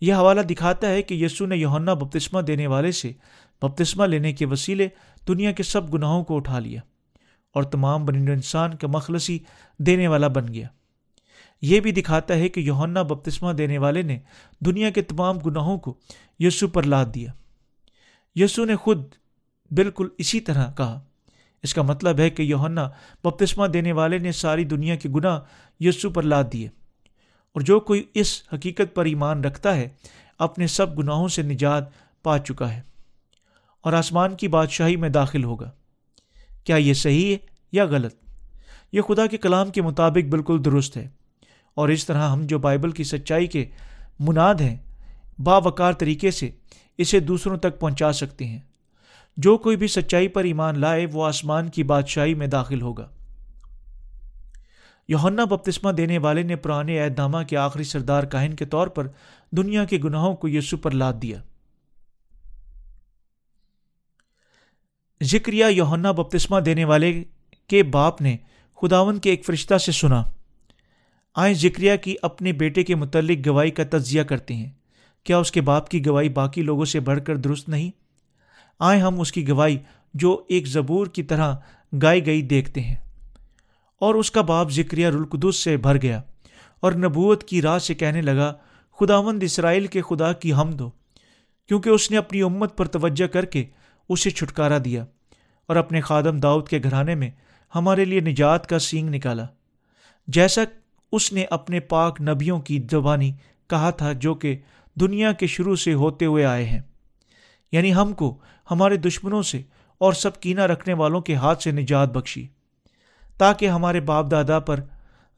یہ 0.00 0.14
حوالہ 0.14 0.40
دکھاتا 0.40 0.88
ہے 0.88 1.02
کہ 1.02 1.14
یسو 1.14 1.46
نے 1.46 1.56
یونا 1.56 1.94
بپتسمہ 1.94 2.40
دینے 2.40 2.66
والے 2.66 2.92
سے 2.92 3.12
بپتسمہ 3.62 4.04
لینے 4.04 4.32
کے 4.32 4.46
وسیلے 4.46 4.88
دنیا 5.28 5.52
کے 5.52 5.62
سب 5.62 5.94
گناہوں 5.94 6.24
کو 6.24 6.36
اٹھا 6.36 6.58
لیا 6.58 6.80
اور 7.54 7.62
تمام 7.62 8.04
بنین 8.04 8.30
انسان 8.30 8.76
کا 8.76 8.88
مخلصی 8.88 9.38
دینے 9.78 10.08
والا 10.08 10.28
بن 10.28 10.54
گیا۔ 10.54 10.68
یہ 11.62 11.80
بھی 11.80 11.92
دکھاتا 11.92 12.34
ہے 12.34 12.48
کہ 12.48 12.60
یونا 12.60 13.02
بپتسمہ 13.02 13.52
دینے 13.52 13.78
والے 13.78 14.02
نے 14.02 14.18
دنیا 14.60 14.90
کے 14.90 15.02
تمام 15.02 15.38
گناہوں 15.38 15.78
کو 15.78 15.98
یسو 16.38 16.68
پر 16.68 16.82
لاد 16.82 17.04
دیا۔ 17.14 17.32
یسو 18.34 18.64
نے 18.64 18.76
خود 18.76 19.02
بالکل 19.70 20.08
اسی 20.18 20.40
طرح 20.40 20.72
کہا۔ 20.72 21.04
اس 21.64 21.74
کا 21.74 21.82
مطلب 21.82 22.18
ہے 22.18 22.30
کہ 22.30 22.42
یونا 22.42 22.90
بپتسمہ 23.24 23.66
دینے 23.66 23.92
والے 23.92 24.18
نے 24.18 24.32
ساری 24.32 24.64
دنیا 24.64 24.96
کے 24.96 25.08
گناہ 25.08 25.40
یسو 25.80 26.10
پر 26.10 26.22
لاد 26.22 26.44
دیے۔ 26.52 26.66
اور 27.52 27.60
جو 27.60 27.80
کوئی 27.80 28.04
اس 28.14 28.42
حقیقت 28.52 28.94
پر 28.94 29.04
ایمان 29.04 29.44
رکھتا 29.44 29.76
ہے، 29.76 29.88
اپنے 30.38 30.66
سب 30.66 30.98
گناہوں 30.98 31.28
سے 31.28 31.42
نجات 31.42 31.84
پا 32.22 32.38
چکا 32.38 32.74
ہے۔ 32.74 32.80
اور 33.82 33.92
آسمان 33.92 34.34
کی 34.34 34.48
بادشاہی 34.48 34.96
میں 34.96 35.08
داخل 35.08 35.44
ہوگا۔ 35.44 35.70
کیا 36.64 36.76
یہ 36.76 36.94
صحیح 36.94 37.32
ہے 37.32 37.46
یا 37.72 37.84
غلط؟ 37.84 38.14
یہ 38.92 39.00
خدا 39.00 39.26
کے 39.26 39.36
کلام 39.36 39.70
کے 39.70 39.82
مطابق 39.82 40.28
بالکل 40.28 40.64
درست 40.64 40.96
ہے۔ 40.96 41.08
اور 41.74 41.88
اس 41.88 42.06
طرح 42.06 42.28
ہم 42.28 42.42
جو 42.42 42.58
بائبل 42.58 42.90
کی 42.90 43.04
سچائی 43.04 43.46
کے 43.46 43.64
مناد 44.20 44.54
ہیں، 44.54 44.76
باوقار 45.38 45.92
طریقے 45.92 46.30
سے 46.30 46.50
اسے 46.98 47.20
دوسروں 47.20 47.56
تک 47.56 47.80
پہنچا 47.80 48.12
سکتے 48.12 48.44
ہیں۔ 48.44 48.60
جو 49.36 49.58
کوئی 49.58 49.76
بھی 49.76 49.86
سچائی 49.86 50.28
پر 50.28 50.44
ایمان 50.44 50.78
لائے، 50.78 51.06
وہ 51.12 51.26
آسمان 51.26 51.68
کی 51.68 51.82
بادشاہی 51.82 52.34
میں 52.34 52.46
داخل 52.46 52.80
ہوگا۔ 52.80 53.08
یوہنا 55.08 55.44
بپتسمہ 55.44 55.92
دینے 55.92 56.18
والے 56.18 56.42
نے 56.42 56.56
پرانے 56.56 57.00
عہد 57.00 57.18
نامہ 57.18 57.38
کے 57.48 57.56
آخری 57.56 57.84
سردار 57.84 58.22
کاہن 58.22 58.54
کے 58.54 58.64
طور 58.64 58.86
پر 58.86 59.08
دنیا 59.50 59.84
کے 59.84 59.98
گناہوں 60.04 60.36
کو 60.36 60.48
یسو 60.48 60.76
پر 60.76 60.90
لاد 60.90 61.12
دیا۔ 61.22 61.42
ذکریا 65.22 65.66
یوہنا 65.66 66.12
بپتسمہ 66.12 66.60
دینے 66.60 66.84
والے 66.84 67.24
کے 67.66 67.82
باپ 67.82 68.20
نے 68.20 68.36
خداون 68.76 69.18
کے 69.18 69.30
ایک 69.30 69.44
فرشتہ 69.44 69.78
سے 69.78 69.92
سنا، 69.92 70.22
آئیں 71.34 71.54
ذکریا 71.54 71.96
کی 71.96 72.16
اپنے 72.22 72.52
بیٹے 72.52 72.84
کے 72.84 72.94
متعلق 72.94 73.46
گواہی 73.46 73.70
کا 73.70 73.82
تجزیہ 73.90 74.22
کرتے 74.22 74.54
ہیں۔ 74.54 74.70
کیا 75.24 75.38
اس 75.38 75.52
کے 75.52 75.60
باپ 75.60 75.88
کی 75.88 76.06
گواہی 76.06 76.28
باقی 76.28 76.62
لوگوں 76.62 76.84
سے 76.84 77.00
بڑھ 77.00 77.24
کر 77.24 77.36
درست 77.36 77.68
نہیں؟ 77.68 78.03
آئیں 78.78 79.02
ہم 79.02 79.20
اس 79.20 79.32
کی 79.32 79.48
گواہی 79.48 79.78
جو 80.14 80.44
ایک 80.48 80.66
زبور 80.66 81.06
کی 81.06 81.22
طرح 81.22 81.54
گائی 82.02 82.26
گئی 82.26 82.42
دیکھتے 82.42 82.80
ہیں۔ 82.80 82.96
اور 84.00 84.14
اس 84.14 84.30
کا 84.30 84.40
باپ 84.40 84.70
ذکریہ 84.70 85.06
رلقدس 85.06 85.56
سے 85.56 85.76
بھر 85.76 86.02
گیا 86.02 86.22
اور 86.80 86.92
نبوت 86.92 87.44
کی 87.44 87.62
راہ 87.62 87.78
سے 87.78 87.94
کہنے 87.94 88.22
لگا، 88.22 88.54
خداوند 89.00 89.42
اسرائیل 89.42 89.86
کے 89.86 90.02
خدا 90.02 90.32
کی 90.32 90.52
ہم 90.52 90.70
دو 90.70 90.90
کیونکہ 91.68 91.88
اس 91.88 92.10
نے 92.10 92.16
اپنی 92.16 92.42
امت 92.42 92.76
پر 92.76 92.86
توجہ 92.86 93.26
کر 93.26 93.44
کے 93.44 93.64
اسے 94.08 94.30
چھٹکارا 94.30 94.78
دیا 94.84 95.04
اور 95.66 95.76
اپنے 95.76 96.00
خادم 96.00 96.36
داؤد 96.40 96.68
کے 96.68 96.80
گھرانے 96.82 97.14
میں 97.14 97.30
ہمارے 97.74 98.04
لیے 98.04 98.20
نجات 98.20 98.66
کا 98.66 98.78
سینگ 98.78 99.08
نکالا۔ 99.08 99.46
جیسا 100.26 100.62
اس 101.12 101.32
نے 101.32 101.44
اپنے 101.50 101.80
پاک 101.80 102.20
نبیوں 102.20 102.60
کی 102.60 102.86
زبانی 102.90 103.32
کہا 103.70 103.90
تھا 103.90 104.12
جو 104.12 104.34
کہ 104.34 104.56
دنیا 104.94 105.32
کے 105.32 105.46
شروع 105.46 105.76
سے 105.76 105.94
ہوتے 105.94 106.24
ہوئے 106.24 106.44
آئے 106.44 106.64
ہیں۔ 106.64 106.80
یعنی 107.72 107.94
ہم 107.94 108.12
کو 108.12 108.38
ہمارے 108.70 108.96
دشمنوں 108.96 109.42
سے 109.42 109.62
اور 109.98 110.12
سب 110.12 110.40
کینہ 110.40 110.60
رکھنے 110.60 110.94
والوں 110.94 111.20
کے 111.20 111.34
ہاتھ 111.34 111.62
سے 111.62 111.70
نجات 111.70 112.08
بخشی، 112.08 112.46
تاکہ 113.38 113.68
ہمارے 113.68 114.00
باپ 114.00 114.30
دادا 114.30 114.58
پر 114.58 114.80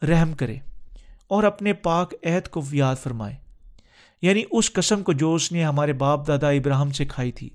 رحم 0.05 0.33
کرے 0.33 0.57
اور 1.29 1.45
اپنے 1.45 1.73
پاک 1.73 2.15
عہد 2.25 2.49
کو 2.49 2.63
یاد 2.73 2.97
فرمائے۔ 3.03 3.35
یعنی 4.23 4.43
اس 4.51 4.73
قسم 4.73 5.03
کو 5.03 5.13
جو 5.13 5.35
اس 5.35 5.53
نے 5.53 5.65
ہمارے 5.65 5.93
باپ 5.93 6.27
دادا 6.27 6.51
ابراہم 6.51 6.91
سے 6.91 7.05
کھائی 7.05 7.33
تھی، 7.33 7.51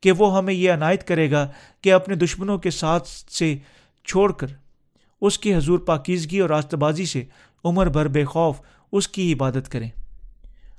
کہ 0.00 0.12
وہ 0.12 0.36
ہمیں 0.36 0.54
یہ 0.54 0.72
عنایت 0.72 1.08
کرے 1.08 1.30
گا 1.30 1.48
کہ 1.80 1.92
اپنے 1.92 2.14
دشمنوں 2.14 2.58
کے 2.58 2.70
ساتھ 2.70 3.08
سے 3.08 3.56
چھوڑ 4.04 4.32
کر 4.32 4.46
اس 5.20 5.38
کی 5.38 5.54
حضور 5.54 5.78
پاکیزگی 5.78 6.38
اور 6.38 6.50
راستہ 6.50 6.76
بازی 6.76 7.06
سے 7.06 7.24
عمر 7.64 7.86
بھر 7.86 8.08
بے 8.08 8.24
خوف 8.24 8.60
اس 8.92 9.08
کی 9.08 9.32
عبادت 9.32 9.68
کریں۔ 9.68 9.90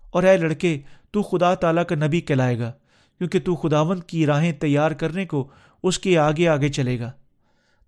اور 0.09 0.23
اے 0.23 0.37
لڑکے، 0.37 0.79
تو 1.11 1.21
خدا 1.21 1.55
تعالیٰ 1.55 1.85
کا 1.85 1.95
نبی 1.95 2.21
کہلائے 2.21 2.59
گا۔ 2.59 2.71
کیونکہ 3.17 3.39
تو 3.39 3.55
خداون 3.55 3.99
کی 3.99 4.25
راہیں 4.25 4.51
تیار 4.51 4.91
کرنے 4.91 5.25
کو 5.25 5.47
اس 5.83 5.99
کے 5.99 6.17
آگے 6.17 6.47
آگے 6.47 6.69
چلے 6.69 6.99
گا، 6.99 7.11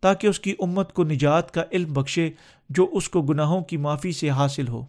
تاکہ 0.02 0.28
اس 0.28 0.40
کی 0.40 0.56
امت 0.60 0.94
کو 0.94 1.04
نجات 1.04 1.54
کا 1.54 1.64
علم 1.72 1.94
بخشے 1.94 2.32
جو 2.70 2.90
اس 2.92 3.10
کو 3.10 3.22
گناہوں 3.22 3.62
کی 3.62 3.78
معافی 3.78 4.12
سے 4.12 4.30
حاصل 4.30 4.68
ہو۔ 4.68 4.86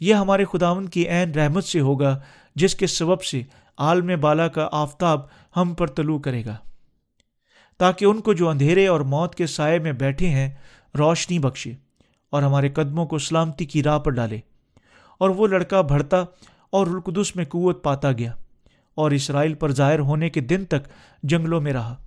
یہ 0.00 0.14
ہمارے 0.14 0.44
خداون 0.44 0.88
کی 0.88 1.08
عین 1.08 1.30
رحمت 1.30 1.64
سے 1.64 1.80
ہوگا، 1.80 2.20
جس 2.54 2.74
کے 2.74 2.86
سبب 2.86 3.22
سے 3.22 3.42
عالم 3.78 4.20
بالا 4.20 4.48
کا 4.48 4.68
آفتاب 4.72 5.20
ہم 5.56 5.74
پر 5.74 5.86
طلوع 5.86 6.18
کرے 6.18 6.44
گا۔ 6.44 6.56
تاکہ 7.78 8.04
ان 8.04 8.20
کو 8.20 8.32
جو 8.32 8.48
اندھیرے 8.48 8.86
اور 8.86 9.00
موت 9.00 9.34
کے 9.34 9.46
سائے 9.46 9.78
میں 9.78 9.92
بیٹھے 9.92 10.28
ہیں، 10.28 10.50
روشنی 10.98 11.38
بخشے 11.38 11.72
اور 12.30 12.42
ہمارے 12.42 12.68
قدموں 12.68 13.06
کو 13.06 13.18
سلامتی 13.18 13.64
کی 13.64 13.82
راہ 13.82 13.98
پر 13.98 14.10
ڈالے۔ 14.10 14.38
اور 15.18 15.30
وہ 15.30 15.46
لڑکا 15.46 15.80
بڑھتا 15.80 16.24
اور 16.70 16.86
رلقدس 16.86 17.36
میں 17.36 17.44
قوت 17.44 17.84
پاتا 17.84 18.12
گیا۔ 18.12 18.34
اور 18.94 19.10
اسرائیل 19.10 19.54
پر 19.54 19.72
ظاہر 19.72 19.98
ہونے 19.98 20.30
کے 20.30 20.40
دن 20.40 20.64
تک 20.64 20.88
جنگلوں 21.22 21.60
میں 21.60 21.72
رہا۔ 21.72 22.04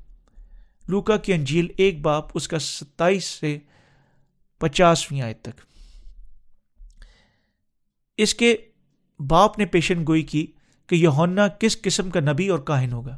لوکا 0.88 1.18
کی 1.18 1.34
انجیل 1.34 1.68
ایک 1.78 2.02
باپ، 2.02 2.26
اس 2.34 2.48
کا 2.48 2.60
ستائیس 2.60 3.26
سے 3.26 3.60
پچاسویں 4.58 5.22
آیت 5.22 5.42
تک۔ 5.42 5.62
اس 8.18 8.34
کے 8.34 8.56
باپ 9.20 9.60
نے 9.60 9.66
پیشن 9.66 10.04
گوئی 10.08 10.22
کی 10.22 10.48
کہ 10.88 10.96
یونا 10.96 11.48
کس 11.48 11.82
قسم 11.82 12.10
کا 12.10 12.20
نبی 12.20 12.48
اور 12.48 12.60
کاہن 12.60 12.94
ہوگا۔ 12.94 13.18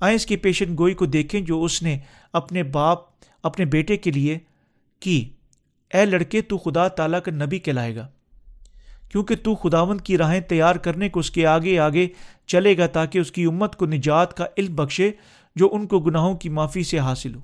آئیں 0.00 0.16
اس 0.16 0.26
کی 0.26 0.36
پیشن 0.36 0.76
گوئی 0.78 0.94
کو 0.94 1.06
دیکھیں 1.06 1.40
جو 1.40 1.64
اس 1.64 1.82
نے 1.82 1.98
اپنے 2.32 2.62
باپ، 2.62 2.98
اپنے 3.42 3.64
بیٹے 3.64 3.96
کے 3.96 4.10
لیے 4.10 4.38
کی۔ 5.00 5.30
اے 5.94 6.04
لڑکے، 6.04 6.42
تو 6.42 6.58
خدا 6.58 6.88
تعالیٰ 6.88 7.22
کا 7.22 7.32
نبی 7.32 7.58
کہلائے 7.58 7.96
گا۔ 7.96 8.08
کیونکہ 9.14 9.36
تو 9.36 9.54
خداون 9.54 9.98
کی 9.98 10.18
راہیں 10.18 10.40
تیار 10.40 10.74
کرنے 10.74 11.08
کو 11.08 11.20
اس 11.20 11.30
کے 11.30 11.46
آگے 11.46 11.78
آگے 11.78 12.08
چلے 12.46 12.78
گا 12.78 12.86
تاکہ 12.86 13.18
اس 13.18 13.32
کی 13.32 13.44
امت 13.44 13.76
کو 13.76 13.86
نجات 13.86 14.36
کا 14.36 14.46
علم 14.58 14.74
بخشے 14.74 15.10
جو 15.56 15.68
ان 15.72 15.86
کو 15.86 16.00
گناہوں 16.00 16.34
کی 16.34 16.48
معافی 16.48 16.82
سے 16.82 16.98
حاصل 16.98 17.34
ہو۔ 17.34 17.40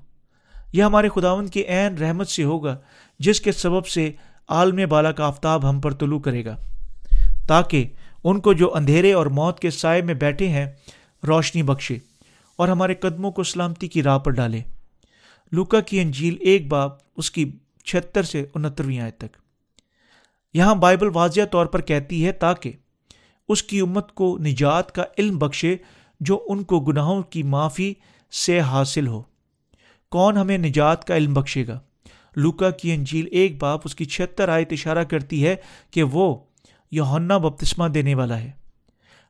یہ 0.73 0.83
ہمارے 0.83 1.09
خداون 1.15 1.47
کی 1.47 1.63
عین 1.63 1.97
رحمت 1.97 2.27
سے 2.27 2.43
ہوگا، 2.43 2.77
جس 3.19 3.41
کے 3.41 3.51
سبب 3.51 3.85
سے 3.85 4.11
عالم 4.47 4.89
بالا 4.89 5.11
کا 5.11 5.25
آفتاب 5.25 5.69
ہم 5.69 5.81
پر 5.81 5.93
طلوع 5.93 6.19
کرے 6.19 6.45
گا۔ 6.45 6.57
تاکہ 7.47 7.87
ان 8.23 8.39
کو 8.39 8.53
جو 8.53 8.75
اندھیرے 8.75 9.13
اور 9.13 9.25
موت 9.25 9.59
کے 9.59 9.69
سائے 9.69 10.01
میں 10.01 10.13
بیٹھے 10.13 10.47
ہیں، 10.47 10.65
روشنی 11.27 11.63
بخشے 11.63 11.97
اور 12.55 12.67
ہمارے 12.67 12.93
قدموں 12.93 13.31
کو 13.31 13.43
سلامتی 13.43 13.87
کی 13.87 14.03
راہ 14.03 14.17
پر 14.17 14.31
ڈالے۔ 14.31 14.61
لوکا 15.51 15.79
کی 15.79 15.99
انجیل 15.99 16.37
ایک 16.39 16.67
باپ 16.67 16.91
اس 17.17 17.31
کی 17.31 17.51
چھہتر 17.85 18.23
سے 18.23 18.45
انہترویں 18.55 18.99
آئے 18.99 19.11
تک۔ 19.11 19.40
یہاں 20.53 20.75
بائبل 20.75 21.09
واضح 21.13 21.41
طور 21.51 21.65
پر 21.65 21.81
کہتی 21.81 22.25
ہے 22.25 22.31
تاکہ 22.31 22.71
اس 23.49 23.63
کی 23.63 23.79
امت 23.79 24.11
کو 24.11 24.37
نجات 24.37 24.91
کا 24.91 25.03
علم 25.17 25.37
بخشے 25.37 25.75
جو 26.19 26.39
ان 26.47 26.63
کو 26.63 26.79
گناہوں 26.79 27.23
کی 27.23 27.43
معافی 27.43 27.93
سے 28.31 28.59
حاصل 28.59 29.07
ہو۔ 29.07 29.23
کون 30.11 30.37
ہمیں 30.37 30.57
نجات 30.57 31.07
کا 31.07 31.17
علم 31.17 31.33
بخشے 31.33 31.67
گا؟ 31.67 31.79
لوکا 32.35 32.69
کی 32.69 32.91
انجیل 32.91 33.27
ایک 33.31 33.61
باپ 33.61 33.81
اس 33.85 33.95
کی 33.95 34.05
چھتر 34.05 34.49
آیت 34.49 34.67
اشارہ 34.71 35.03
کرتی 35.03 35.45
ہے 35.45 35.55
کہ 35.91 36.03
وہ 36.03 36.35
یوہنا 36.91 37.37
بپتسمہ 37.37 37.87
دینے 37.87 38.15
والا 38.15 38.39
ہے۔ 38.39 38.51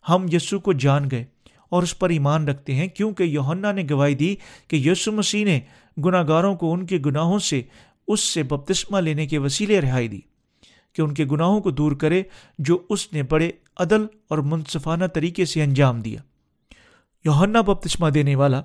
ہم 0.10 0.26
یسو 0.34 0.60
کو 0.60 0.74
جان 0.74 1.08
گئے 1.12 1.26
اور 1.70 1.84
اس 1.84 2.00
پر 2.00 2.10
ایمان 2.10 2.48
رکھتے 2.48 2.76
ہیں 2.76 2.88
کیونکہ 2.88 3.24
یوہنا 3.24 3.72
نے 3.72 3.84
گواہی 3.92 4.16
دی 4.16 4.36
کہ 4.68 4.76
یسو 4.76 5.12
مسیح 5.12 5.46
نے 5.46 5.60
گناہ 6.06 6.28
گاروں 6.28 6.56
کو 6.56 6.74
ان 6.74 6.86
کے 6.86 6.98
گناہوں 7.06 7.40
سے 7.40 7.62
اس 8.08 8.20
سے 8.20 8.44
بپتسمہ 8.44 8.98
لینے 8.98 9.28
کے 9.28 9.38
وسیلے 9.38 9.82
رہائی 9.82 10.08
دی۔ 10.08 10.20
کہ 10.94 11.02
ان 11.02 11.14
کے 11.14 11.26
گناہوں 11.26 11.62
کو 11.62 11.72
دور 11.72 11.92
کرے 11.92 12.24
جو 12.60 12.86
اس 12.90 13.14
نے 13.14 13.24
بڑے 13.24 13.52
عدل 13.78 14.06
اور 14.28 14.38
منصفانہ 14.38 15.06
طریقے 15.06 15.46
سے 15.46 15.64
انجام 15.64 16.02
دیا۔ 16.02 16.22
یوہنا 17.26 17.62
بپتسمہ 17.62 18.10
دینے 18.10 18.36
والا 18.36 18.62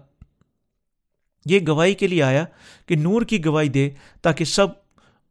یہ 1.45 1.61
گواہی 1.69 1.95
کے 1.95 2.07
لیے 2.07 2.23
آیا 2.23 2.45
کہ 2.87 2.97
نور 2.97 3.23
کی 3.23 3.45
گواہی 3.45 3.69
دے 3.69 3.91
تاکہ 4.23 4.45
سب 4.45 4.67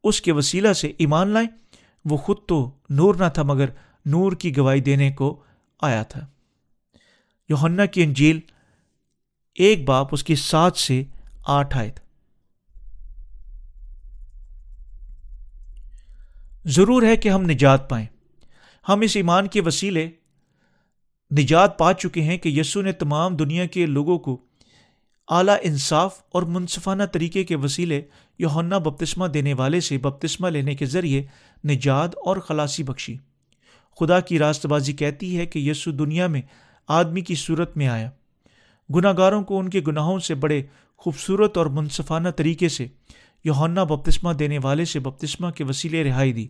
اس 0.04 0.22
کے 0.22 0.32
وسیلہ 0.32 0.74
سے 0.74 0.94
ایمان 0.98 1.28
لائیں۔ 1.28 1.48
وہ 2.06 2.18
خود 2.18 2.38
تو 2.48 2.72
نور 2.90 3.16
نہ 3.16 3.30
تھا 3.34 3.44
مگر 3.44 3.66
نور 4.06 4.32
کی 4.32 4.58
گواہی 4.58 4.82
دینے 4.82 5.12
کو 5.12 5.44
آیا 5.82 6.04
تھا۔ 6.04 6.28
یوہنا 7.50 7.86
کی 7.86 8.04
انجیل 8.04 8.40
ایک 9.56 9.86
باپ 9.86 10.08
اس 10.12 10.24
کی 10.24 10.36
سات 10.36 10.78
سے 10.78 11.04
آٹھ 11.46 11.78
آئے 11.78 11.90
تھا 11.90 12.05
ضرور 16.66 17.04
ہے 17.04 17.18
کہ 17.18 17.30
ہم 17.30 17.42
نجات 17.42 17.90
پائیں۔ 17.90 18.06
ہم 18.90 19.02
اس 19.02 19.16
ایمان 19.16 19.48
کے 19.48 19.62
وسیلے 19.62 20.10
نجات 21.32 21.80
پا 21.80 21.94
چکے 21.94 22.22
ہیں 22.22 22.38
کہ 22.38 22.50
یسو 22.50 22.82
نے 22.82 22.92
تمام 22.92 23.36
دنیا 23.36 23.66
کے 23.66 23.86
لوگوں 23.86 24.20
کو 24.20 24.42
اعلیٰ 25.28 25.58
انصاف 25.62 26.22
اور 26.34 26.44
منصفانہ 26.44 27.04
طریقے 27.04 27.44
کے 27.44 27.56
وسیلے 27.56 28.02
یوہنا 28.40 28.78
بپتسمہ 28.78 29.28
دینے 29.28 29.54
والے 29.54 29.80
سے 29.80 29.98
بپتسمہ 29.98 30.48
لینے 30.48 30.76
کے 30.76 30.86
ذریعے 30.86 31.24
نجات 31.68 32.16
اور 32.26 32.38
خلاصی 32.38 32.84
بخشی۔ 32.84 33.18
خدا 34.00 34.20
کی 34.20 34.40
راست 34.40 34.66
بازی 34.66 34.94
کہتی 34.94 35.38
ہے 35.38 35.46
کہ 35.46 35.60
یسو 35.60 35.92
دنیا 35.92 36.28
میں 36.28 36.42
آدمی 36.88 37.22
کی 37.22 37.36
صورت 37.36 37.78
میں 37.78 37.88
آیا۔ 37.88 38.10
گناہ 38.96 39.14
گاروں 39.18 39.44
کو 39.44 39.60
ان 39.60 39.70
کے 39.70 39.82
گناہوں 39.88 40.20
سے 40.20 40.36
بڑے 40.36 40.64
خوبصورت 40.98 41.58
اور 41.58 41.66
منصفانہ 41.66 42.30
طریقے 42.30 42.70
سے 42.70 42.88
یوہنا 43.46 43.84
بپتسمہ 43.84 44.34
دینے 44.34 44.60
والے 44.64 44.86
سے 44.86 45.00
بپتسمہ 45.00 45.50
کے 45.50 45.64
وسیلے 45.64 46.04
رہائی 46.04 46.34
دی 46.34 46.48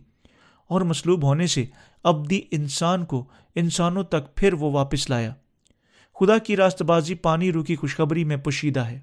اور 0.68 0.80
مصلوب 0.80 1.22
ہونے 1.22 1.46
سے 1.46 1.64
ابدی 2.04 2.40
انسان 2.50 3.04
کو 3.04 3.24
انسانوں 3.54 4.02
تک 4.02 4.34
پھر 4.34 4.52
وہ 4.52 4.70
واپس 4.70 5.10
لایا۔ 5.10 5.34
خدا 6.20 6.38
کی 6.38 6.56
راست 6.56 6.82
بازی 6.82 7.14
پانی 7.14 7.52
رو 7.52 7.62
کی 7.62 7.76
خوشخبری 7.76 8.24
میں 8.24 8.36
پوشیدہ 8.36 8.80
ہے۔ 8.80 9.00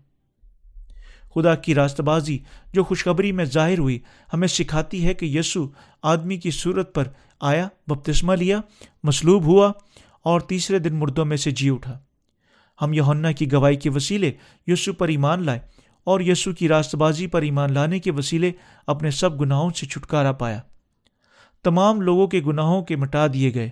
خدا 1.36 1.56
کی 1.56 1.76
راست 1.76 2.02
بازی 2.02 2.40
جو 2.74 2.84
خوشخبری 2.84 3.32
میں 3.32 3.46
ظاہر 3.46 3.80
ہوئی، 3.80 4.00
ہمیں 4.34 4.48
سکھاتی 4.48 5.08
ہے 5.08 5.14
کہ 5.14 5.26
یسو 5.26 5.68
آدمی 6.02 6.38
کی 6.38 6.52
صورت 6.52 6.96
پر 6.96 7.08
آیا، 7.42 7.68
بپتسمہ 7.88 8.34
لیا، 8.34 8.60
مصلوب 9.04 9.44
ہوا 9.44 9.72
اور 10.24 10.40
تیسرے 10.40 10.80
دن 10.80 10.96
مردوں 10.96 11.26
میں 11.26 11.38
سے 11.38 11.52
جی 11.52 11.70
اٹھا۔ 11.70 12.00
ہم 12.82 12.94
یونا 12.94 13.32
کی 13.32 13.52
گواہی 13.52 13.76
کے 13.76 13.90
وسیلے 13.90 14.32
یسو 14.68 14.94
پر 14.94 15.08
ایمان 15.08 15.46
لائے 15.46 15.60
اور 16.04 16.20
یسو 16.20 16.54
کی 16.54 16.68
راست 16.68 16.96
بازی 16.96 17.28
پر 17.28 17.42
ایمان 17.42 17.74
لانے 17.74 18.00
کے 18.00 18.12
وسیلے 18.12 18.52
اپنے 18.88 19.12
سب 19.12 19.42
گناہوں 19.42 19.70
سے 19.70 19.86
چھٹکارا 19.86 20.32
پایا۔ 20.32 20.62
تمام 21.64 22.02
لوگوں 22.02 22.28
کے 22.28 22.42
گناہوں 22.48 22.84
کے 22.84 22.96
مٹا 22.96 23.28
دیے 23.34 23.54
گئے 23.54 23.70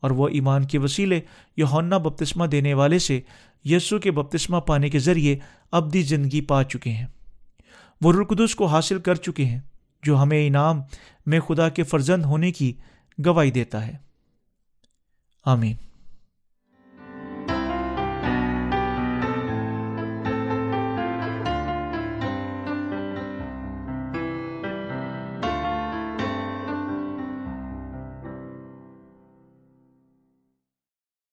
اور 0.00 0.10
وہ 0.10 0.28
ایمان 0.28 0.66
کے 0.66 0.78
وسیلے 0.78 1.20
یونا 1.56 1.98
بپتسمہ 1.98 2.46
دینے 2.46 2.74
والے 2.74 2.98
سے 2.98 3.20
یسو 3.64 3.98
کے 3.98 4.10
بپتسمہ 4.10 4.60
پانے 4.60 4.90
کے 4.90 4.98
ذریعے 4.98 5.38
ابدی 5.70 6.02
زندگی 6.02 6.40
پا 6.40 6.64
چکے 6.64 6.90
ہیں۔ 6.90 7.06
وہ 8.00 8.12
رقدس 8.12 8.54
کو 8.54 8.66
حاصل 8.66 9.00
کر 9.00 9.14
چکے 9.14 9.44
ہیں، 9.44 9.60
جو 10.02 10.22
ہمیں 10.22 10.46
انعام 10.46 10.80
میں 11.26 11.40
خدا 11.40 11.68
کے 11.68 11.82
فرزند 11.82 12.24
ہونے 12.24 12.52
کی 12.52 12.72
گواہی 13.26 13.50
دیتا 13.50 13.86
ہے۔ 13.86 13.92
آمین۔ 15.44 15.91